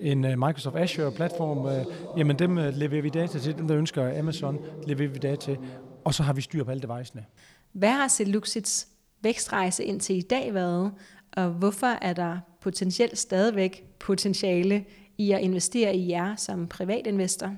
en 0.00 0.24
øh, 0.24 0.38
Microsoft 0.38 0.76
Azure-platform, 0.76 1.66
øh, 1.66 1.84
jamen 2.18 2.38
dem 2.38 2.58
øh, 2.58 2.74
leverer 2.74 3.02
vi 3.02 3.08
data 3.08 3.38
til. 3.38 3.56
Dem, 3.56 3.68
der 3.68 3.76
ønsker 3.76 4.18
Amazon, 4.18 4.58
leverer 4.86 5.08
vi 5.08 5.18
data 5.18 5.36
til. 5.36 5.58
Og 6.04 6.14
så 6.14 6.22
har 6.22 6.32
vi 6.32 6.40
styr 6.40 6.64
på 6.64 6.70
alle 6.70 6.82
devicene. 6.82 7.24
Hvad 7.72 7.92
har 7.92 8.08
Seluxits 8.08 8.88
vækstrejse 9.22 9.84
indtil 9.84 10.16
i 10.16 10.20
dag 10.20 10.54
været, 10.54 10.92
og 11.32 11.48
hvorfor 11.50 11.86
er 11.86 12.12
der 12.12 12.38
potentielt 12.60 13.18
stadigvæk 13.18 13.84
potentiale 14.00 14.84
i 15.18 15.32
at 15.32 15.40
investere 15.40 15.96
i 15.96 16.10
jer 16.10 16.36
som 16.36 16.66
privatinvestor? 16.66 17.56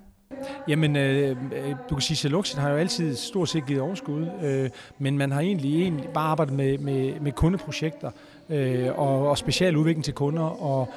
Jamen, 0.68 0.96
øh, 0.96 1.36
øh, 1.52 1.74
du 1.90 1.94
kan 1.94 2.02
sige, 2.02 2.38
at 2.38 2.54
har 2.56 2.70
jo 2.70 2.76
altid 2.76 3.16
stort 3.16 3.48
set 3.48 3.66
givet 3.66 3.82
overskud, 3.82 4.26
øh, 4.42 4.70
men 4.98 5.18
man 5.18 5.32
har 5.32 5.40
egentlig, 5.40 5.82
egentlig 5.82 6.08
bare 6.14 6.28
arbejdet 6.28 6.54
med, 6.54 6.78
med, 6.78 7.20
med 7.20 7.32
kundeprojekter 7.32 8.10
øh, 8.48 8.88
og, 8.98 9.28
og 9.28 9.38
special 9.38 9.76
udvikling 9.76 10.04
til 10.04 10.14
kunder, 10.14 10.62
og 10.62 10.88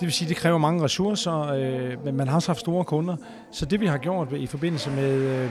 det 0.00 0.02
vil 0.06 0.12
sige, 0.12 0.26
at 0.26 0.28
det 0.28 0.36
kræver 0.36 0.58
mange 0.58 0.84
ressourcer, 0.84 1.40
øh, 1.40 2.04
men 2.04 2.16
man 2.16 2.28
har 2.28 2.34
også 2.34 2.48
haft 2.48 2.60
store 2.60 2.84
kunder. 2.84 3.16
Så 3.50 3.66
det 3.66 3.80
vi 3.80 3.86
har 3.86 3.98
gjort 3.98 4.32
i 4.32 4.46
forbindelse 4.46 4.90
med, 4.90 5.12
øh, 5.12 5.50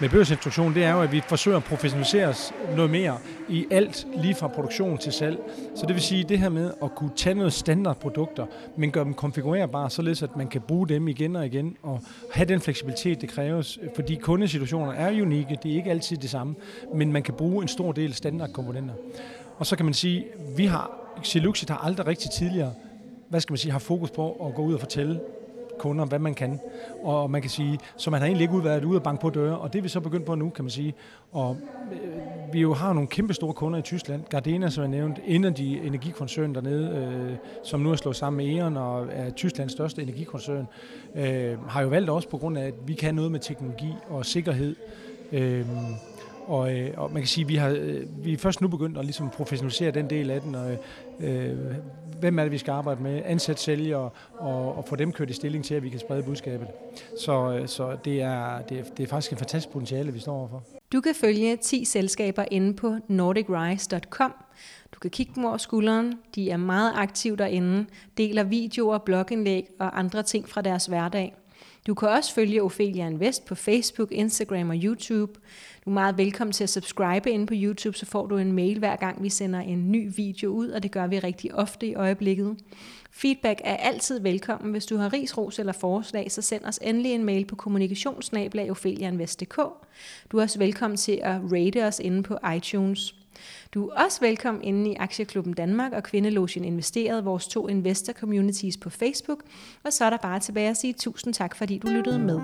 med 0.00 0.08
børsinstruktion, 0.08 0.74
det 0.74 0.84
er 0.84 0.92
jo, 0.92 1.02
at 1.02 1.12
vi 1.12 1.22
forsøger 1.28 1.56
at 1.56 1.64
professionalisere 1.64 2.26
os 2.26 2.52
noget 2.76 2.90
mere 2.90 3.18
i 3.48 3.66
alt, 3.70 4.06
lige 4.16 4.34
fra 4.34 4.48
produktion 4.48 4.98
til 4.98 5.12
salg. 5.12 5.38
Så 5.74 5.86
det 5.86 5.94
vil 5.94 6.02
sige, 6.02 6.24
det 6.24 6.38
her 6.38 6.48
med 6.48 6.72
at 6.82 6.94
kunne 6.94 7.10
tage 7.16 7.34
noget 7.34 7.52
standardprodukter, 7.52 8.46
men 8.76 8.90
gøre 8.90 9.04
dem 9.04 9.14
konfigurerbare, 9.14 9.90
således 9.90 10.22
at 10.22 10.36
man 10.36 10.48
kan 10.48 10.60
bruge 10.60 10.88
dem 10.88 11.08
igen 11.08 11.36
og 11.36 11.46
igen, 11.46 11.76
og 11.82 12.00
have 12.32 12.48
den 12.48 12.60
fleksibilitet, 12.60 13.20
det 13.20 13.28
kræves, 13.28 13.78
fordi 13.94 14.14
kundesituationer 14.14 14.92
er 14.92 15.22
unikke, 15.22 15.58
det 15.62 15.72
er 15.72 15.76
ikke 15.76 15.90
altid 15.90 16.16
det 16.16 16.30
samme, 16.30 16.54
men 16.94 17.12
man 17.12 17.22
kan 17.22 17.34
bruge 17.34 17.62
en 17.62 17.68
stor 17.68 17.92
del 17.92 18.14
standardkomponenter. 18.14 18.94
Og 19.56 19.66
så 19.66 19.76
kan 19.76 19.84
man 19.84 19.94
sige, 19.94 20.24
vi 20.56 20.66
har, 20.66 20.90
Siluxit 21.22 21.70
har 21.70 21.78
aldrig 21.78 22.06
rigtig 22.06 22.30
tidligere 22.30 22.72
hvad 23.28 23.40
skal 23.40 23.52
man 23.52 23.58
sige, 23.58 23.72
har 23.72 23.78
fokus 23.78 24.10
på 24.10 24.32
at 24.32 24.54
gå 24.54 24.62
ud 24.62 24.74
og 24.74 24.80
fortælle 24.80 25.20
kunder, 25.78 26.04
hvad 26.04 26.18
man 26.18 26.34
kan. 26.34 26.60
Og 27.02 27.30
man 27.30 27.40
kan 27.40 27.50
sige, 27.50 27.78
så 27.96 28.10
man 28.10 28.20
har 28.20 28.26
egentlig 28.26 28.42
ikke 28.42 28.64
været 28.64 28.84
ude 28.84 28.98
og 28.98 29.02
banke 29.02 29.20
på 29.20 29.30
døre, 29.30 29.58
og 29.58 29.72
det 29.72 29.78
er 29.78 29.82
vi 29.82 29.88
så 29.88 30.00
begyndt 30.00 30.26
på 30.26 30.34
nu, 30.34 30.50
kan 30.50 30.64
man 30.64 30.70
sige. 30.70 30.94
Og 31.32 31.56
øh, 31.92 32.52
vi 32.52 32.60
jo 32.60 32.74
har 32.74 32.92
nogle 32.92 33.08
kæmpe 33.08 33.34
store 33.34 33.52
kunder 33.52 33.78
i 33.78 33.82
Tyskland. 33.82 34.24
Gardena, 34.30 34.70
som 34.70 34.82
jeg 34.82 34.90
nævnt, 34.90 35.58
de 35.58 35.80
Energikoncern 35.80 36.54
dernede, 36.54 36.88
øh, 36.96 37.36
som 37.64 37.80
nu 37.80 37.90
er 37.90 37.96
slået 37.96 38.16
sammen 38.16 38.46
med 38.46 38.56
E.ON 38.56 38.76
og 38.76 39.06
er 39.12 39.30
Tysklands 39.30 39.72
største 39.72 40.02
energikoncern, 40.02 40.66
øh, 41.14 41.68
har 41.68 41.82
jo 41.82 41.88
valgt 41.88 42.10
os 42.10 42.26
på 42.26 42.38
grund 42.38 42.58
af, 42.58 42.66
at 42.66 42.74
vi 42.86 42.94
kan 42.94 43.14
noget 43.14 43.32
med 43.32 43.40
teknologi 43.40 43.94
og 44.08 44.26
sikkerhed. 44.26 44.76
Øh, 45.32 45.66
og, 46.46 46.78
øh, 46.78 46.90
og 46.96 47.12
man 47.12 47.22
kan 47.22 47.28
sige, 47.28 47.44
at 47.44 47.48
vi 47.48 47.56
har 47.56 47.68
øh, 47.68 48.24
vi 48.24 48.32
er 48.32 48.38
først 48.38 48.60
nu 48.60 48.68
begyndt 48.68 48.98
at 48.98 49.04
ligesom 49.04 49.30
professionalisere 49.30 49.90
den 49.90 50.10
del 50.10 50.30
af 50.30 50.40
den, 50.40 50.54
og 50.54 50.78
øh, 51.20 51.56
hvem 52.20 52.38
er 52.38 52.42
det, 52.42 52.52
vi 52.52 52.58
skal 52.58 52.72
arbejde 52.72 53.02
med, 53.02 53.22
ansætte 53.24 53.62
sælgere, 53.62 54.10
og, 54.38 54.76
og 54.76 54.84
få 54.88 54.96
dem 54.96 55.12
kørt 55.12 55.30
i 55.30 55.32
stilling 55.32 55.64
til, 55.64 55.74
at 55.74 55.82
vi 55.82 55.88
kan 55.88 56.00
sprede 56.00 56.22
budskabet. 56.22 56.68
Så, 57.18 57.62
så 57.66 57.96
det, 58.04 58.22
er, 58.22 58.62
det, 58.62 58.78
er, 58.78 58.84
det 58.96 59.02
er 59.02 59.06
faktisk 59.06 59.32
en 59.32 59.38
fantastisk 59.38 59.72
potentiale, 59.72 60.12
vi 60.12 60.18
står 60.18 60.32
overfor. 60.32 60.62
Du 60.92 61.00
kan 61.00 61.14
følge 61.14 61.56
10 61.56 61.84
selskaber 61.84 62.44
inde 62.50 62.74
på 62.74 62.96
nordicrise.com. 63.08 64.34
Du 64.94 64.98
kan 64.98 65.10
kigge 65.10 65.32
dem 65.34 65.44
over 65.44 65.56
skulderen. 65.56 66.14
De 66.34 66.50
er 66.50 66.56
meget 66.56 66.92
aktive 66.96 67.36
derinde, 67.36 67.86
deler 68.16 68.42
videoer, 68.42 68.98
blogindlæg 68.98 69.66
og 69.80 69.98
andre 69.98 70.22
ting 70.22 70.48
fra 70.48 70.62
deres 70.62 70.86
hverdag. 70.86 71.34
Du 71.88 71.94
kan 71.94 72.08
også 72.08 72.34
følge 72.34 72.62
Ophelia 72.62 73.06
Invest 73.06 73.44
på 73.44 73.54
Facebook, 73.54 74.12
Instagram 74.12 74.70
og 74.70 74.76
YouTube. 74.76 75.32
Du 75.84 75.90
er 75.90 75.94
meget 75.94 76.18
velkommen 76.18 76.52
til 76.52 76.64
at 76.64 76.70
subscribe 76.70 77.30
ind 77.30 77.46
på 77.46 77.54
YouTube, 77.56 77.96
så 77.96 78.06
får 78.06 78.26
du 78.26 78.36
en 78.36 78.52
mail 78.52 78.78
hver 78.78 78.96
gang 78.96 79.22
vi 79.22 79.28
sender 79.28 79.60
en 79.60 79.92
ny 79.92 80.12
video 80.16 80.50
ud, 80.50 80.68
og 80.68 80.82
det 80.82 80.90
gør 80.90 81.06
vi 81.06 81.18
rigtig 81.18 81.54
ofte 81.54 81.86
i 81.86 81.94
øjeblikket. 81.94 82.56
Feedback 83.10 83.60
er 83.64 83.76
altid 83.76 84.20
velkommen. 84.20 84.70
Hvis 84.70 84.86
du 84.86 84.96
har 84.96 85.12
ris, 85.12 85.38
ros 85.38 85.58
eller 85.58 85.72
forslag, 85.72 86.32
så 86.32 86.42
send 86.42 86.64
os 86.64 86.78
endelig 86.82 87.12
en 87.12 87.24
mail 87.24 87.44
på 87.44 87.56
kommunikationsnablag.ofelianvest.dk. 87.56 89.56
Du 90.32 90.38
er 90.38 90.42
også 90.42 90.58
velkommen 90.58 90.96
til 90.96 91.20
at 91.22 91.40
rate 91.52 91.84
os 91.84 91.98
inde 91.98 92.22
på 92.22 92.38
iTunes. 92.56 93.17
Du 93.74 93.88
er 93.88 94.04
også 94.04 94.20
velkommen 94.20 94.64
inde 94.64 94.90
i 94.90 94.94
Aktieklubben 94.94 95.52
Danmark 95.52 95.92
og 95.92 96.02
Kvindelogen 96.02 96.64
Investeret, 96.64 97.24
vores 97.24 97.48
to 97.48 97.68
investor 97.68 98.12
communities 98.12 98.76
på 98.76 98.90
Facebook. 98.90 99.42
Og 99.84 99.92
så 99.92 100.04
er 100.04 100.10
der 100.10 100.16
bare 100.16 100.40
tilbage 100.40 100.70
at 100.70 100.76
sige 100.76 100.92
tusind 100.92 101.34
tak, 101.34 101.56
fordi 101.56 101.78
du 101.78 101.86
lyttede 101.88 102.18
med. 102.18 102.40